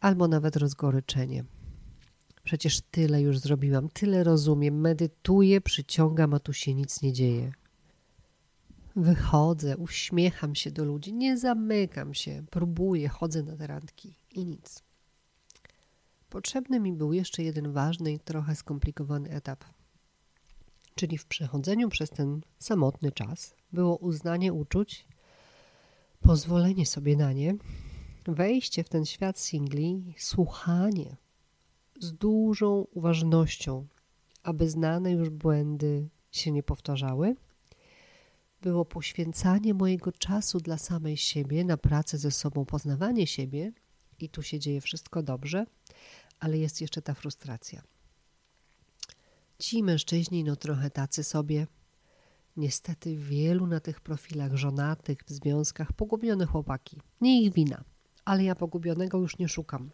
albo 0.00 0.28
nawet 0.28 0.56
rozgoryczenie. 0.56 1.44
Przecież 2.44 2.80
tyle 2.80 3.22
już 3.22 3.38
zrobiłam, 3.38 3.88
tyle 3.88 4.24
rozumiem, 4.24 4.80
medytuję, 4.80 5.60
przyciągam, 5.60 6.34
a 6.34 6.38
tu 6.38 6.52
się 6.52 6.74
nic 6.74 7.02
nie 7.02 7.12
dzieje. 7.12 7.52
Wychodzę, 8.98 9.76
uśmiecham 9.76 10.54
się 10.54 10.70
do 10.70 10.84
ludzi, 10.84 11.14
nie 11.14 11.38
zamykam 11.38 12.14
się, 12.14 12.44
próbuję, 12.50 13.08
chodzę 13.08 13.42
na 13.42 13.56
te 13.56 13.66
randki 13.66 14.14
i 14.30 14.44
nic. 14.44 14.82
Potrzebny 16.30 16.80
mi 16.80 16.92
był 16.92 17.12
jeszcze 17.12 17.42
jeden 17.42 17.72
ważny 17.72 18.12
i 18.12 18.20
trochę 18.20 18.56
skomplikowany 18.56 19.30
etap. 19.30 19.64
Czyli 20.94 21.18
w 21.18 21.26
przechodzeniu 21.26 21.88
przez 21.88 22.10
ten 22.10 22.40
samotny 22.58 23.12
czas 23.12 23.54
było 23.72 23.96
uznanie 23.96 24.52
uczuć, 24.52 25.06
pozwolenie 26.20 26.86
sobie 26.86 27.16
na 27.16 27.32
nie, 27.32 27.54
wejście 28.26 28.84
w 28.84 28.88
ten 28.88 29.04
świat 29.04 29.38
singli, 29.38 30.14
słuchanie 30.18 31.16
z 32.00 32.12
dużą 32.12 32.86
uważnością, 32.92 33.86
aby 34.42 34.70
znane 34.70 35.12
już 35.12 35.30
błędy 35.30 36.08
się 36.30 36.50
nie 36.50 36.62
powtarzały, 36.62 37.36
było 38.60 38.84
poświęcanie 38.84 39.74
mojego 39.74 40.12
czasu 40.12 40.60
dla 40.60 40.78
samej 40.78 41.16
siebie, 41.16 41.64
na 41.64 41.76
pracę 41.76 42.18
ze 42.18 42.30
sobą, 42.30 42.64
poznawanie 42.64 43.26
siebie 43.26 43.72
i 44.18 44.28
tu 44.28 44.42
się 44.42 44.58
dzieje 44.58 44.80
wszystko 44.80 45.22
dobrze, 45.22 45.66
ale 46.40 46.58
jest 46.58 46.80
jeszcze 46.80 47.02
ta 47.02 47.14
frustracja. 47.14 47.82
Ci 49.58 49.82
mężczyźni, 49.82 50.44
no 50.44 50.56
trochę 50.56 50.90
tacy 50.90 51.24
sobie, 51.24 51.66
niestety 52.56 53.16
wielu 53.16 53.66
na 53.66 53.80
tych 53.80 54.00
profilach 54.00 54.54
żonatych, 54.54 55.18
w 55.26 55.30
związkach, 55.30 55.92
pogubione 55.92 56.46
chłopaki. 56.46 57.00
Nie 57.20 57.42
ich 57.42 57.52
wina 57.52 57.84
ale 58.28 58.44
ja 58.44 58.54
pogubionego 58.54 59.18
już 59.18 59.38
nie 59.38 59.48
szukam. 59.48 59.90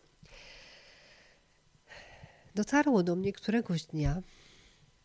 Dotarło 2.54 3.02
do 3.02 3.16
mnie 3.16 3.32
któregoś 3.32 3.84
dnia, 3.84 4.22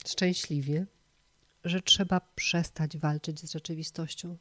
szczęśliwie, 0.07 0.85
że 1.63 1.81
trzeba 1.81 2.21
przestać 2.35 2.97
walczyć 2.97 3.39
z 3.39 3.51
rzeczywistością. 3.51 4.37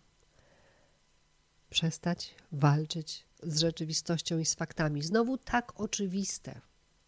Przestać 1.70 2.34
walczyć 2.52 3.26
z 3.42 3.60
rzeczywistością 3.60 4.38
i 4.38 4.44
z 4.44 4.54
faktami. 4.54 5.02
Znowu 5.02 5.38
tak 5.38 5.80
oczywiste, 5.80 6.60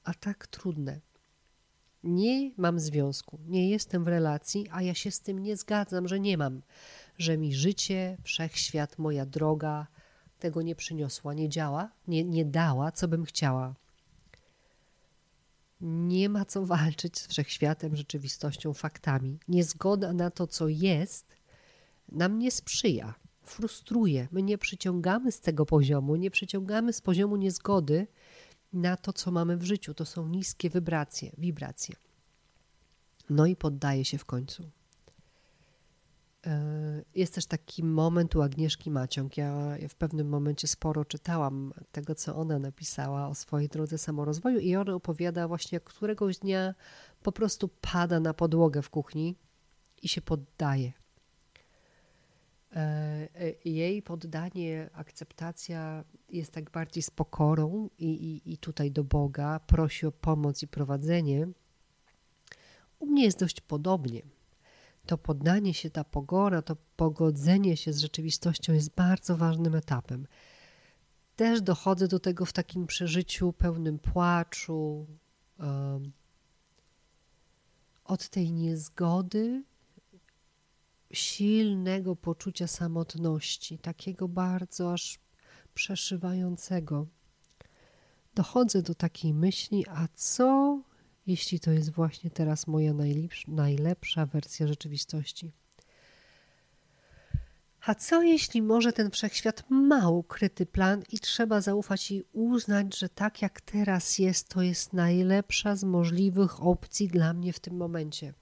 a 0.05 0.15
tak 0.15 0.47
trudne. 0.47 1.01
Nie 2.05 2.51
mam 2.57 2.81
związku, 2.81 3.39
nie 3.47 3.71
jestem 3.71 4.05
w 4.05 4.09
relacji, 4.09 4.67
a 4.71 4.83
ja 4.83 4.95
się 4.95 5.11
z 5.11 5.21
tym 5.21 5.39
nie 5.39 5.57
zgadzam, 5.57 6.09
że 6.09 6.21
nie 6.21 6.39
mam, 6.39 6.63
że 7.19 7.39
mi 7.39 7.55
życie, 7.55 8.17
wszechświat, 8.23 8.99
moja 8.99 9.27
droga, 9.27 9.87
tego 10.39 10.63
nie 10.63 10.75
przyniosła, 10.75 11.35
nie 11.35 11.49
działa, 11.49 11.91
nie, 12.09 12.25
nie 12.25 12.45
dała, 12.45 12.93
co 12.93 13.09
bym 13.09 13.25
chciała. 13.25 13.75
Nie 15.81 16.29
ma 16.29 16.45
co 16.45 16.67
walczyć 16.67 17.19
z 17.19 17.27
wszechświatem, 17.27 17.97
rzeczywistością, 17.97 18.75
faktami. 18.75 19.39
Niezgoda 19.49 20.13
na 20.13 20.31
to, 20.31 20.47
co 20.47 20.69
jest, 20.69 21.37
nam 22.13 22.39
nie 22.39 22.51
sprzyja, 22.51 23.15
frustruje. 23.43 24.29
My 24.33 24.43
nie 24.43 24.59
przyciągamy 24.59 25.33
z 25.33 25.41
tego 25.41 25.67
poziomu, 25.67 26.17
nie 26.17 26.31
przyciągamy 26.31 26.93
z 26.93 27.01
poziomu 27.01 27.37
niezgody 27.37 28.07
na 28.73 28.97
to, 28.97 29.13
co 29.13 29.31
mamy 29.31 29.57
w 29.57 29.65
życiu. 29.65 29.95
To 29.95 30.05
są 30.05 30.29
niskie 30.29 30.71
wibracje, 30.71 31.33
wibracje. 31.39 31.97
No 33.31 33.47
i 33.47 33.57
poddaje 33.57 34.05
się 34.05 34.19
w 34.19 34.25
końcu. 34.25 34.71
E, 36.47 37.03
jest 37.15 37.35
też 37.35 37.47
taki 37.47 37.85
moment 37.85 38.37
u 38.37 38.43
Agnieszki 38.43 38.91
Maciąg. 38.91 39.37
Ja 39.37 39.77
w 39.89 39.95
pewnym 39.95 40.29
momencie 40.29 40.69
sporo 40.69 41.05
czytałam 41.05 41.73
tego, 41.93 42.15
co 42.15 42.37
ona 42.37 42.59
napisała 42.59 43.29
o 43.29 43.35
swojej 43.35 43.69
drodze 43.69 43.99
samorozwoju, 43.99 44.59
i 44.59 44.77
ona 44.77 44.95
opowiada 44.95 45.49
właśnie, 45.49 45.77
jak 45.77 45.85
któregoś 45.85 46.39
dnia 46.39 46.75
po 47.23 47.33
prostu 47.33 47.69
pada 47.81 48.21
na 48.21 48.35
podłogę 48.35 48.83
w 48.83 48.91
kuchni 48.91 49.37
i 50.03 50.09
się 50.09 50.21
poddaje. 50.21 50.93
E, 52.73 53.29
e, 53.35 53.53
jej 53.65 54.03
poddanie, 54.03 54.91
akceptacja 54.93 56.05
jest 56.29 56.53
tak 56.53 56.71
bardziej 56.71 57.03
z 57.03 57.11
pokorą 57.11 57.89
i, 57.99 58.07
i, 58.07 58.53
i 58.53 58.59
tutaj 58.59 58.91
do 58.91 59.05
Boga 59.05 59.61
prosi 59.67 60.07
o 60.07 60.13
pomoc 60.13 60.63
i 60.63 60.69
prowadzenie. 60.69 61.49
U 62.99 63.07
mnie 63.07 63.25
jest 63.25 63.39
dość 63.39 63.61
podobnie 63.61 64.23
to 65.11 65.19
poddanie 65.19 65.75
się, 65.75 65.91
ta 65.91 66.05
pogora, 66.05 66.63
to 66.63 66.77
pogodzenie 66.97 67.77
się 67.77 67.93
z 67.93 67.99
rzeczywistością 67.99 68.73
jest 68.73 68.91
bardzo 68.95 69.37
ważnym 69.37 69.75
etapem. 69.75 70.27
Też 71.37 71.63
dochodzę 71.63 72.09
do 72.09 72.21
tego 72.21 72.47
w 72.47 72.53
takim 72.53 72.87
przeżyciu 72.87 73.53
pełnym 73.53 73.99
płaczu, 73.99 75.07
um, 75.59 76.13
od 78.05 78.29
tej 78.29 78.53
niezgody, 78.53 79.65
silnego 81.13 82.17
poczucia 82.17 82.67
samotności, 82.67 83.79
takiego 83.79 84.29
bardzo 84.29 84.93
aż 84.93 85.19
przeszywającego. 85.75 87.07
Dochodzę 88.35 88.83
do 88.83 88.95
takiej 88.95 89.35
myśli, 89.35 89.85
a 89.89 90.09
co 90.15 90.81
jeśli 91.27 91.61
to 91.61 91.71
jest 91.71 91.91
właśnie 91.91 92.31
teraz 92.31 92.67
moja 92.67 92.95
najlepsza 93.49 94.27
wersja 94.27 94.67
rzeczywistości. 94.67 95.53
A 97.81 97.95
co 97.95 98.23
jeśli 98.23 98.63
może 98.63 98.93
ten 98.93 99.11
wszechświat 99.11 99.65
ma 99.71 100.09
ukryty 100.09 100.67
plan 100.67 101.03
i 101.13 101.19
trzeba 101.19 101.61
zaufać 101.61 102.11
i 102.11 102.23
uznać, 102.33 102.99
że 102.99 103.09
tak 103.09 103.43
jak 103.43 103.61
teraz 103.61 104.19
jest, 104.19 104.49
to 104.49 104.63
jest 104.63 104.93
najlepsza 104.93 105.77
z 105.77 105.85
możliwych 105.85 106.63
opcji 106.63 107.09
dla 107.09 107.33
mnie 107.33 107.53
w 107.53 107.61
tym 107.61 107.77
momencie? 107.77 108.35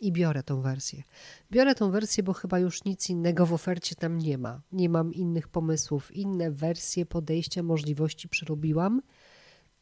I 0.00 0.12
biorę 0.12 0.42
tą 0.42 0.60
wersję. 0.60 1.02
Biorę 1.50 1.74
tą 1.74 1.90
wersję, 1.90 2.22
bo 2.22 2.32
chyba 2.32 2.58
już 2.58 2.84
nic 2.84 3.10
innego 3.10 3.46
w 3.46 3.52
ofercie 3.52 3.94
tam 3.94 4.18
nie 4.18 4.38
ma. 4.38 4.60
Nie 4.72 4.88
mam 4.88 5.14
innych 5.14 5.48
pomysłów, 5.48 6.16
inne 6.16 6.50
wersje, 6.50 7.06
podejścia, 7.06 7.62
możliwości 7.62 8.28
przerobiłam 8.28 9.02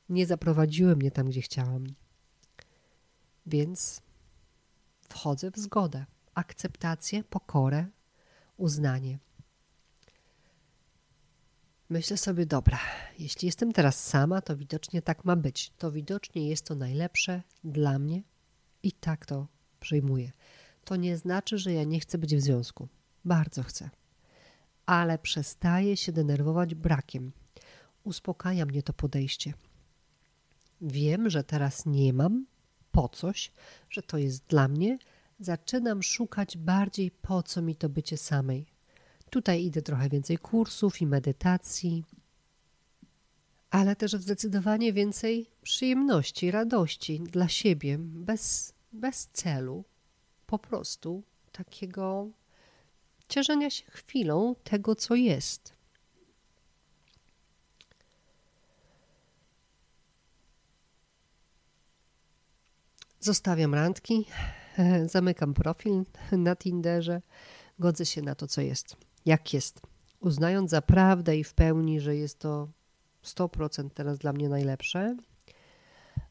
nie 0.08 0.26
zaprowadziły 0.26 0.96
mnie 0.96 1.10
tam, 1.10 1.28
gdzie 1.28 1.42
chciałam. 1.42 1.86
Więc 3.46 4.00
wchodzę 5.08 5.50
w 5.50 5.58
zgodę, 5.58 6.06
akceptację, 6.34 7.24
pokorę, 7.24 7.86
uznanie. 8.56 9.18
Myślę 11.88 12.16
sobie, 12.16 12.46
dobra, 12.46 12.78
jeśli 13.18 13.46
jestem 13.46 13.72
teraz 13.72 14.04
sama, 14.04 14.42
to 14.42 14.56
widocznie 14.56 15.02
tak 15.02 15.24
ma 15.24 15.36
być. 15.36 15.72
To 15.78 15.92
widocznie 15.92 16.48
jest 16.48 16.64
to 16.64 16.74
najlepsze 16.74 17.42
dla 17.64 17.98
mnie 17.98 18.22
i 18.82 18.92
tak 18.92 19.26
to 19.26 19.46
przyjmuję. 19.80 20.32
To 20.84 20.96
nie 20.96 21.16
znaczy, 21.16 21.58
że 21.58 21.72
ja 21.72 21.84
nie 21.84 22.00
chcę 22.00 22.18
być 22.18 22.36
w 22.36 22.40
związku. 22.40 22.88
Bardzo 23.24 23.62
chcę. 23.62 23.90
Ale 24.86 25.18
przestaję 25.18 25.96
się 25.96 26.12
denerwować 26.12 26.74
brakiem. 26.74 27.32
Uspokaja 28.04 28.66
mnie 28.66 28.82
to 28.82 28.92
podejście. 28.92 29.52
Wiem, 30.80 31.30
że 31.30 31.44
teraz 31.44 31.86
nie 31.86 32.12
mam 32.12 32.46
po 32.92 33.08
coś, 33.08 33.52
że 33.90 34.02
to 34.02 34.18
jest 34.18 34.44
dla 34.46 34.68
mnie, 34.68 34.98
zaczynam 35.40 36.02
szukać 36.02 36.56
bardziej 36.56 37.10
po 37.10 37.42
co 37.42 37.62
mi 37.62 37.76
to 37.76 37.88
bycie 37.88 38.16
samej. 38.16 38.66
Tutaj 39.30 39.64
idę 39.64 39.82
trochę 39.82 40.08
więcej 40.08 40.38
kursów 40.38 41.02
i 41.02 41.06
medytacji, 41.06 42.04
ale 43.70 43.96
też 43.96 44.12
zdecydowanie 44.12 44.92
więcej 44.92 45.50
przyjemności, 45.62 46.50
radości 46.50 47.20
dla 47.20 47.48
siebie, 47.48 47.98
bez, 47.98 48.74
bez 48.92 49.26
celu, 49.26 49.84
po 50.46 50.58
prostu 50.58 51.22
takiego 51.52 52.28
cieszenia 53.28 53.70
się 53.70 53.84
chwilą 53.90 54.54
tego, 54.64 54.94
co 54.94 55.14
jest. 55.14 55.75
Zostawiam 63.26 63.74
randki, 63.74 64.24
zamykam 65.14 65.54
profil 65.54 66.04
na 66.32 66.56
Tinderze, 66.56 67.22
godzę 67.78 68.06
się 68.06 68.22
na 68.22 68.34
to, 68.34 68.46
co 68.46 68.60
jest, 68.60 68.96
jak 69.24 69.54
jest, 69.54 69.80
uznając 70.20 70.70
za 70.70 70.82
prawdę 70.82 71.36
i 71.36 71.44
w 71.44 71.54
pełni, 71.54 72.00
że 72.00 72.16
jest 72.16 72.38
to 72.38 72.68
100% 73.24 73.90
teraz 73.90 74.18
dla 74.18 74.32
mnie 74.32 74.48
najlepsze. 74.48 75.16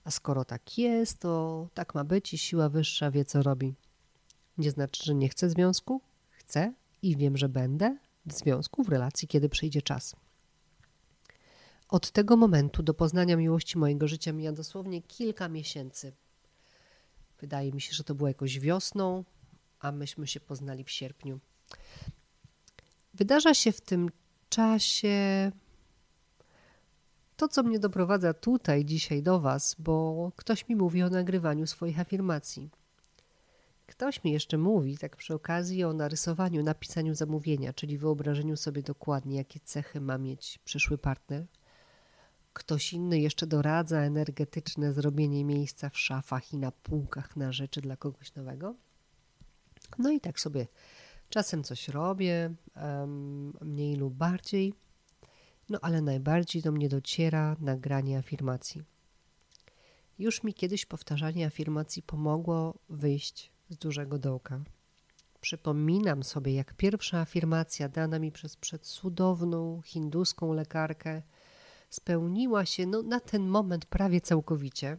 A 0.04 0.12
skoro 0.12 0.46
tak 0.46 0.78
jest, 0.78 1.20
to 1.20 1.68
tak 1.74 1.96
ma 1.96 2.04
być 2.04 2.34
i 2.34 2.38
siła 2.38 2.70
wyższa 2.70 3.12
wie, 3.12 3.26
co 3.26 3.44
robi. 3.44 3.74
Nie 4.58 4.72
znaczy, 4.72 5.04
że 5.06 5.16
nie 5.16 5.30
chcę 5.30 5.50
związku. 5.50 6.02
Chcę 6.32 6.74
i 7.02 7.18
wiem, 7.18 7.38
że 7.38 7.50
będę 7.50 7.98
w 8.26 8.34
związku, 8.34 8.84
w 8.84 8.90
relacji, 8.90 9.28
kiedy 9.28 9.50
przyjdzie 9.50 9.82
czas. 9.82 10.16
Od 11.90 12.12
tego 12.12 12.38
momentu 12.38 12.84
do 12.84 12.94
poznania 12.94 13.38
miłości 13.38 13.78
mojego 13.78 14.08
życia 14.08 14.34
mija 14.34 14.52
dosłownie 14.52 15.02
kilka 15.02 15.50
miesięcy. 15.50 16.14
Wydaje 17.40 17.72
mi 17.72 17.82
się, 17.82 17.94
że 17.94 18.04
to 18.04 18.16
było 18.16 18.28
jakoś 18.28 18.60
wiosną, 18.60 19.24
a 19.80 19.92
myśmy 19.92 20.28
się 20.28 20.40
poznali 20.40 20.84
w 20.84 20.92
sierpniu. 20.92 21.40
Wydarza 23.14 23.54
się 23.54 23.72
w 23.72 23.82
tym 23.82 24.10
czasie 24.50 25.52
to, 27.38 27.48
co 27.48 27.64
mnie 27.64 27.80
doprowadza 27.80 28.34
tutaj 28.34 28.86
dzisiaj 28.86 29.24
do 29.24 29.40
Was, 29.40 29.76
bo 29.80 30.32
ktoś 30.36 30.70
mi 30.70 30.76
mówi 30.76 31.04
o 31.04 31.10
nagrywaniu 31.10 31.68
swoich 31.68 32.00
afirmacji. 32.00 32.70
Ktoś 33.88 34.24
mi 34.24 34.32
jeszcze 34.32 34.58
mówi, 34.58 34.98
tak 34.98 35.16
przy 35.16 35.34
okazji, 35.34 35.84
o 35.84 35.94
narysowaniu, 35.94 36.64
napisaniu 36.64 37.16
zamówienia, 37.16 37.74
czyli 37.74 37.98
wyobrażeniu 37.98 38.58
sobie 38.58 38.84
dokładnie, 38.84 39.38
jakie 39.38 39.60
cechy 39.60 40.02
ma 40.02 40.18
mieć 40.18 40.60
przyszły 40.66 40.98
partner. 40.98 41.46
Ktoś 42.56 42.94
inny 42.94 43.20
jeszcze 43.20 43.48
doradza 43.48 44.02
energetyczne 44.02 44.94
zrobienie 44.94 45.46
miejsca 45.46 45.90
w 45.90 45.98
szafach 45.98 46.54
i 46.54 46.58
na 46.58 46.72
półkach 46.72 47.36
na 47.36 47.52
rzeczy 47.52 47.82
dla 47.82 47.98
kogoś 47.98 48.36
nowego. 48.36 48.76
No 49.98 50.12
i 50.12 50.20
tak 50.20 50.40
sobie 50.40 50.68
czasem 51.30 51.64
coś 51.64 51.88
robię, 51.88 52.54
mniej 53.62 53.96
lub 53.96 54.14
bardziej. 54.14 54.74
No 55.70 55.80
ale 55.82 56.02
najbardziej 56.02 56.62
do 56.62 56.72
mnie 56.72 56.90
dociera 56.90 57.56
nagranie 57.60 58.18
afirmacji. 58.18 58.84
Już 60.20 60.44
mi 60.44 60.54
kiedyś 60.54 60.86
powtarzanie 60.86 61.46
afirmacji 61.46 62.04
pomogło 62.04 62.74
wyjść 62.90 63.52
z 63.70 63.78
dużego 63.78 64.20
dołka. 64.20 64.62
Przypominam 65.42 66.24
sobie, 66.24 66.54
jak 66.54 66.74
pierwsza 66.74 67.20
afirmacja 67.20 67.90
dana 67.90 68.20
mi 68.20 68.32
przez 68.32 68.58
przedcudowną 68.58 69.82
hinduską 69.82 70.54
lekarkę 70.54 71.22
spełniła 71.90 72.66
się 72.66 72.86
no, 72.86 73.02
na 73.02 73.20
ten 73.20 73.48
moment 73.48 73.86
prawie 73.86 74.22
całkowicie. 74.22 74.98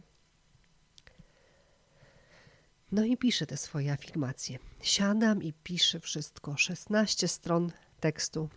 No 2.91 3.03
i 3.03 3.17
piszę 3.17 3.45
te 3.45 3.57
swoje 3.57 3.91
afirmacje. 3.91 4.59
Siadam 4.81 5.43
i 5.43 5.53
piszę 5.53 5.99
wszystko. 5.99 6.57
16 6.57 7.27
stron 7.27 7.71
tekstu 7.99 8.49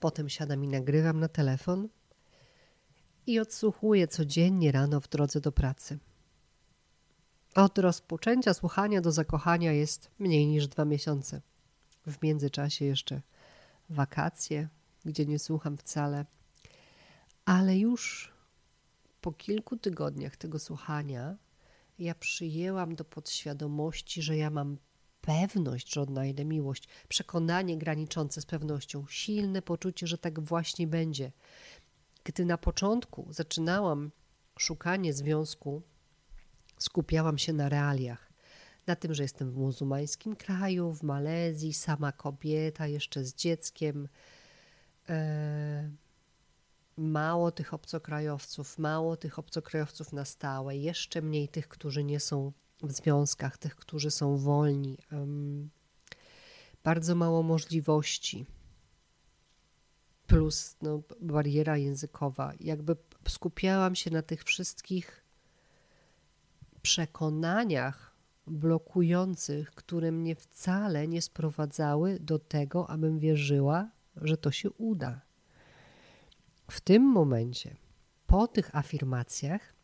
Potem 0.00 0.28
siadam 0.28 0.64
i 0.64 0.68
nagrywam 0.68 1.20
na 1.20 1.28
telefon 1.28 1.88
i 3.26 3.40
odsłuchuję 3.40 4.08
codziennie 4.08 4.72
rano 4.72 5.00
w 5.00 5.08
drodze 5.08 5.40
do 5.40 5.52
pracy. 5.52 5.98
Od 7.54 7.78
rozpoczęcia 7.78 8.54
słuchania 8.54 9.00
do 9.00 9.12
zakochania 9.12 9.72
jest 9.72 10.10
mniej 10.18 10.46
niż 10.46 10.68
dwa 10.68 10.84
miesiące. 10.84 11.40
W 12.06 12.22
międzyczasie 12.22 12.84
jeszcze 12.84 13.20
wakacje, 13.90 14.68
gdzie 15.04 15.26
nie 15.26 15.38
słucham 15.38 15.76
wcale, 15.76 16.26
ale 17.44 17.78
już 17.78 18.32
po 19.20 19.32
kilku 19.32 19.76
tygodniach 19.76 20.36
tego 20.36 20.58
słuchania 20.58 21.36
ja 21.98 22.14
przyjęłam 22.14 22.94
do 22.94 23.04
podświadomości, 23.04 24.22
że 24.22 24.36
ja 24.36 24.50
mam 24.50 24.78
pewność, 25.20 25.94
że 25.94 26.00
odnajdę 26.00 26.44
miłość, 26.44 26.88
przekonanie 27.08 27.78
graniczące 27.78 28.40
z 28.40 28.46
pewnością, 28.46 29.04
silne 29.08 29.62
poczucie, 29.62 30.06
że 30.06 30.18
tak 30.18 30.40
właśnie 30.40 30.86
będzie. 30.86 31.32
Gdy 32.24 32.44
na 32.44 32.58
początku 32.58 33.26
zaczynałam 33.30 34.10
szukanie 34.58 35.12
związku, 35.12 35.82
skupiałam 36.78 37.38
się 37.38 37.52
na 37.52 37.68
realiach. 37.68 38.32
Na 38.86 38.96
tym, 38.96 39.14
że 39.14 39.22
jestem 39.22 39.50
w 39.50 39.56
muzułmańskim 39.56 40.36
kraju, 40.36 40.92
w 40.92 41.02
Malezji, 41.02 41.74
sama 41.74 42.12
kobieta, 42.12 42.86
jeszcze 42.86 43.24
z 43.24 43.34
dzieckiem. 43.34 44.08
E, 45.08 45.90
mało 46.96 47.52
tych 47.52 47.74
obcokrajowców, 47.74 48.78
mało 48.78 49.16
tych 49.16 49.38
obcokrajowców 49.38 50.12
na 50.12 50.24
stałe, 50.24 50.76
jeszcze 50.76 51.22
mniej 51.22 51.48
tych, 51.48 51.68
którzy 51.68 52.04
nie 52.04 52.20
są 52.20 52.52
w 52.82 52.92
związkach, 52.92 53.58
tych, 53.58 53.76
którzy 53.76 54.10
są 54.10 54.36
wolni. 54.36 54.98
Bardzo 56.84 57.14
mało 57.14 57.42
możliwości. 57.42 58.46
Plus 60.26 60.76
no, 60.82 61.02
bariera 61.20 61.76
językowa. 61.76 62.52
Jakby 62.60 62.96
skupiałam 63.28 63.94
się 63.94 64.10
na 64.10 64.22
tych 64.22 64.44
wszystkich 64.44 65.24
przekonaniach 66.82 68.14
blokujących, 68.46 69.70
które 69.70 70.12
mnie 70.12 70.34
wcale 70.34 71.08
nie 71.08 71.22
sprowadzały 71.22 72.20
do 72.20 72.38
tego, 72.38 72.90
abym 72.90 73.18
wierzyła, 73.18 73.90
że 74.16 74.36
to 74.36 74.50
się 74.50 74.70
uda. 74.70 75.20
W 76.74 76.80
tym 76.80 77.02
momencie, 77.02 77.76
po 78.26 78.48
tych 78.48 78.76
afirmacjach, 78.76 79.74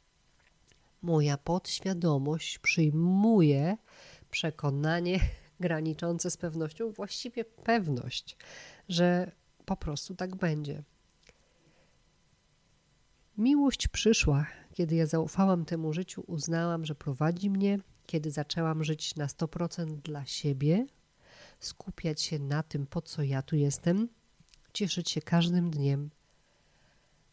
moja 1.02 1.38
podświadomość 1.38 2.58
przyjmuje 2.58 3.76
przekonanie 4.30 5.20
graniczące 5.60 6.30
z 6.30 6.36
pewnością, 6.36 6.92
właściwie 6.92 7.44
pewność, 7.44 8.36
że 8.88 9.32
po 9.64 9.76
prostu 9.76 10.14
tak 10.14 10.36
będzie. 10.36 10.82
Miłość 13.38 13.88
przyszła, 13.88 14.46
kiedy 14.74 14.94
ja 14.94 15.06
zaufałam 15.06 15.64
temu 15.64 15.92
życiu, 15.92 16.24
uznałam, 16.26 16.86
że 16.86 16.94
prowadzi 16.94 17.50
mnie, 17.50 17.78
kiedy 18.06 18.30
zaczęłam 18.30 18.84
żyć 18.84 19.16
na 19.16 19.26
100% 19.26 19.86
dla 19.86 20.26
siebie, 20.26 20.86
skupiać 21.60 22.22
się 22.22 22.38
na 22.38 22.62
tym, 22.62 22.86
po 22.86 23.02
co 23.02 23.22
ja 23.22 23.42
tu 23.42 23.56
jestem, 23.56 24.08
cieszyć 24.72 25.10
się 25.10 25.20
każdym 25.20 25.70
dniem, 25.70 26.10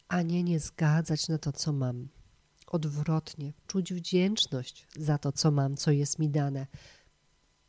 a 0.08 0.22
nie 0.22 0.42
nie 0.42 0.60
zgadzać 0.60 1.28
na 1.28 1.38
to, 1.38 1.52
co 1.52 1.72
mam 1.72 2.08
odwrotnie, 2.66 3.52
czuć 3.66 3.92
wdzięczność 3.92 4.86
za 4.96 5.18
to, 5.18 5.32
co 5.32 5.50
mam, 5.50 5.76
co 5.76 5.90
jest 5.90 6.18
mi 6.18 6.28
dane. 6.28 6.66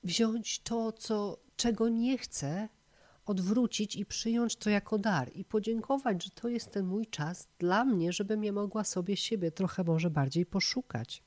Wziąć 0.04 0.60
to, 0.60 0.92
co, 0.92 1.40
czego 1.56 1.90
nie 1.90 2.18
chcę, 2.18 2.70
odwrócić 3.26 3.96
i 3.96 4.06
przyjąć 4.06 4.56
to 4.56 4.70
jako 4.70 4.98
dar 4.98 5.32
i 5.36 5.46
podziękować, 5.46 6.24
że 6.24 6.30
to 6.30 6.48
jest 6.48 6.72
ten 6.72 6.86
mój 6.86 7.08
czas 7.08 7.48
dla 7.60 7.86
mnie, 7.86 8.14
żebym 8.14 8.44
ja 8.44 8.52
mogła 8.52 8.84
sobie 8.84 9.18
siebie 9.18 9.52
trochę 9.52 9.84
może 9.84 10.10
bardziej 10.10 10.46
poszukać. 10.46 11.24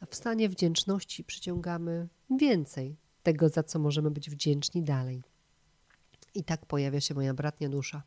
A 0.00 0.06
w 0.06 0.14
stanie 0.14 0.48
wdzięczności 0.48 1.24
przyciągamy 1.24 2.08
więcej 2.30 2.96
tego, 3.22 3.48
za 3.48 3.62
co 3.62 3.78
możemy 3.78 4.10
być 4.10 4.30
wdzięczni 4.30 4.82
dalej. 4.82 5.22
I 6.34 6.44
tak 6.44 6.66
pojawia 6.66 7.00
się 7.00 7.14
moja 7.14 7.34
bratnia 7.34 7.68
dusza. 7.68 8.02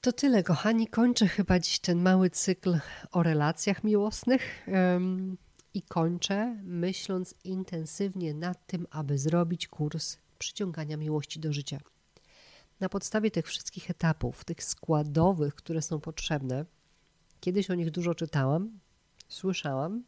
To 0.00 0.12
tyle, 0.12 0.42
kochani. 0.42 0.86
Kończę 0.86 1.28
chyba 1.28 1.58
dziś 1.58 1.78
ten 1.78 2.02
mały 2.02 2.30
cykl 2.30 2.78
o 3.12 3.22
relacjach 3.22 3.84
miłosnych 3.84 4.66
um, 4.66 5.36
i 5.74 5.82
kończę 5.82 6.56
myśląc 6.62 7.34
intensywnie 7.44 8.34
nad 8.34 8.66
tym, 8.66 8.86
aby 8.90 9.18
zrobić 9.18 9.68
kurs 9.68 10.16
przyciągania 10.38 10.96
miłości 10.96 11.40
do 11.40 11.52
życia. 11.52 11.78
Na 12.80 12.88
podstawie 12.88 13.30
tych 13.30 13.46
wszystkich 13.46 13.90
etapów, 13.90 14.44
tych 14.44 14.64
składowych, 14.64 15.54
które 15.54 15.82
są 15.82 16.00
potrzebne, 16.00 16.64
kiedyś 17.40 17.70
o 17.70 17.74
nich 17.74 17.90
dużo 17.90 18.14
czytałam, 18.14 18.78
słyszałam, 19.28 20.04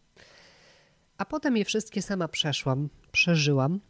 a 1.19 1.25
potem 1.25 1.57
je 1.57 1.65
wszystkie 1.65 2.03
sama 2.03 2.29
przeszłam, 2.29 2.89
przeżyłam 3.13 3.81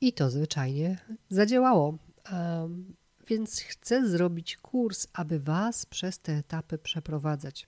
i 0.00 0.12
to 0.12 0.30
zwyczajnie 0.30 0.98
zadziałało. 1.30 1.98
Um, 2.32 2.99
więc 3.30 3.60
chcę 3.60 4.08
zrobić 4.08 4.56
kurs, 4.56 5.06
aby 5.12 5.40
Was 5.40 5.86
przez 5.86 6.18
te 6.18 6.32
etapy 6.32 6.78
przeprowadzać. 6.78 7.66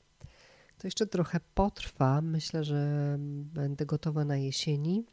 To 0.79 0.87
jeszcze 0.87 1.07
trochę 1.07 1.40
potrwa. 1.55 2.20
Myślę, 2.22 2.64
że 2.64 3.16
będę 3.55 3.87
gotowa 3.87 4.25
na 4.25 4.37
jesieni. 4.37 5.05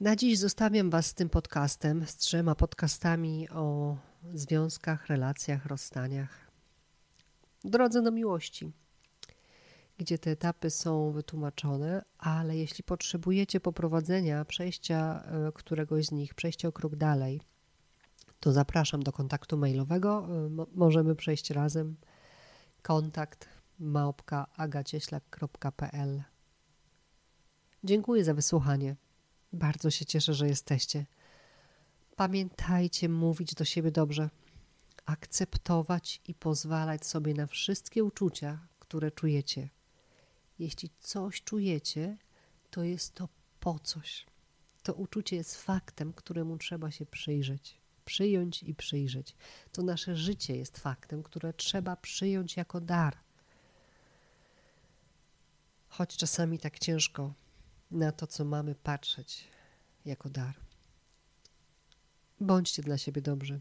Na 0.00 0.16
dziś 0.16 0.38
zostawiam 0.38 0.90
Was 0.90 1.06
z 1.06 1.14
tym 1.14 1.28
podcastem, 1.28 2.06
z 2.06 2.16
trzema 2.16 2.54
podcastami 2.54 3.48
o 3.48 3.96
związkach, 4.34 5.06
relacjach, 5.06 5.66
rozstaniach. 5.66 6.50
Drodze 7.64 8.02
do 8.02 8.10
miłości, 8.10 8.72
gdzie 9.98 10.18
te 10.18 10.30
etapy 10.30 10.70
są 10.70 11.10
wytłumaczone, 11.10 12.04
ale 12.18 12.56
jeśli 12.56 12.84
potrzebujecie 12.84 13.60
poprowadzenia, 13.60 14.44
przejścia 14.44 15.22
e, 15.24 15.52
któregoś 15.52 16.06
z 16.06 16.12
nich, 16.12 16.34
przejścia 16.34 16.68
o 16.68 16.72
krok 16.72 16.96
dalej, 16.96 17.40
to 18.40 18.52
zapraszam 18.52 19.02
do 19.02 19.12
kontaktu 19.12 19.56
mailowego. 19.56 20.28
E, 20.28 20.66
możemy 20.74 21.14
przejść 21.14 21.50
razem. 21.50 21.96
Kontakt 22.82 23.48
małpka 23.78 24.46
agacieślak.pl 24.56 26.22
Dziękuję 27.84 28.24
za 28.24 28.34
wysłuchanie. 28.34 28.96
Bardzo 29.52 29.90
się 29.90 30.04
cieszę, 30.04 30.34
że 30.34 30.48
jesteście. 30.48 31.06
Pamiętajcie 32.16 33.08
mówić 33.08 33.54
do 33.54 33.64
siebie 33.64 33.90
dobrze, 33.90 34.30
akceptować 35.06 36.20
i 36.28 36.34
pozwalać 36.34 37.06
sobie 37.06 37.34
na 37.34 37.46
wszystkie 37.46 38.04
uczucia, 38.04 38.58
które 38.78 39.10
czujecie. 39.10 39.68
Jeśli 40.58 40.90
coś 41.00 41.42
czujecie, 41.42 42.16
to 42.70 42.82
jest 42.82 43.14
to 43.14 43.28
po 43.60 43.78
coś. 43.78 44.26
To 44.82 44.94
uczucie 44.94 45.36
jest 45.36 45.56
faktem, 45.56 46.12
któremu 46.12 46.58
trzeba 46.58 46.90
się 46.90 47.06
przyjrzeć. 47.06 47.80
Przyjąć 48.06 48.62
i 48.62 48.74
przyjrzeć. 48.74 49.34
To 49.72 49.82
nasze 49.82 50.16
życie 50.16 50.56
jest 50.56 50.78
faktem, 50.78 51.22
które 51.22 51.52
trzeba 51.52 51.96
przyjąć 51.96 52.56
jako 52.56 52.80
dar. 52.80 53.16
Choć 55.88 56.16
czasami 56.16 56.58
tak 56.58 56.78
ciężko 56.78 57.34
na 57.90 58.12
to, 58.12 58.26
co 58.26 58.44
mamy, 58.44 58.74
patrzeć 58.74 59.44
jako 60.04 60.30
dar. 60.30 60.54
Bądźcie 62.40 62.82
dla 62.82 62.98
siebie 62.98 63.22
dobrzy. 63.22 63.60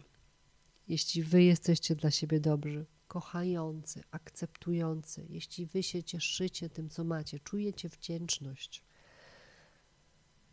Jeśli 0.87 1.23
wy 1.23 1.43
jesteście 1.43 1.95
dla 1.95 2.11
siebie 2.11 2.39
dobrzy, 2.39 2.85
kochający, 3.07 4.03
akceptujący, 4.11 5.25
jeśli 5.29 5.65
wy 5.65 5.83
się 5.83 6.03
cieszycie 6.03 6.69
tym, 6.69 6.89
co 6.89 7.03
macie, 7.03 7.39
czujecie 7.39 7.89
wdzięczność 7.89 8.83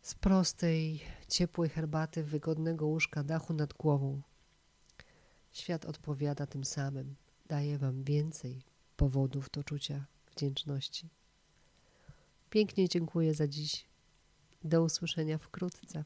z 0.02 0.14
prostej, 0.14 1.00
ciepłej 1.28 1.70
herbaty, 1.70 2.22
wygodnego 2.22 2.86
łóżka, 2.86 3.22
dachu 3.24 3.52
nad 3.52 3.72
głową, 3.72 4.22
świat 5.52 5.84
odpowiada 5.84 6.46
tym 6.46 6.64
samym. 6.64 7.16
Daje 7.46 7.78
wam 7.78 8.04
więcej 8.04 8.62
powodów 8.96 9.50
do 9.50 9.64
czucia 9.64 10.06
wdzięczności. 10.36 11.08
Pięknie 12.50 12.88
dziękuję 12.88 13.34
za 13.34 13.48
dziś. 13.48 13.86
Do 14.64 14.82
usłyszenia 14.82 15.38
wkrótce. 15.38 16.04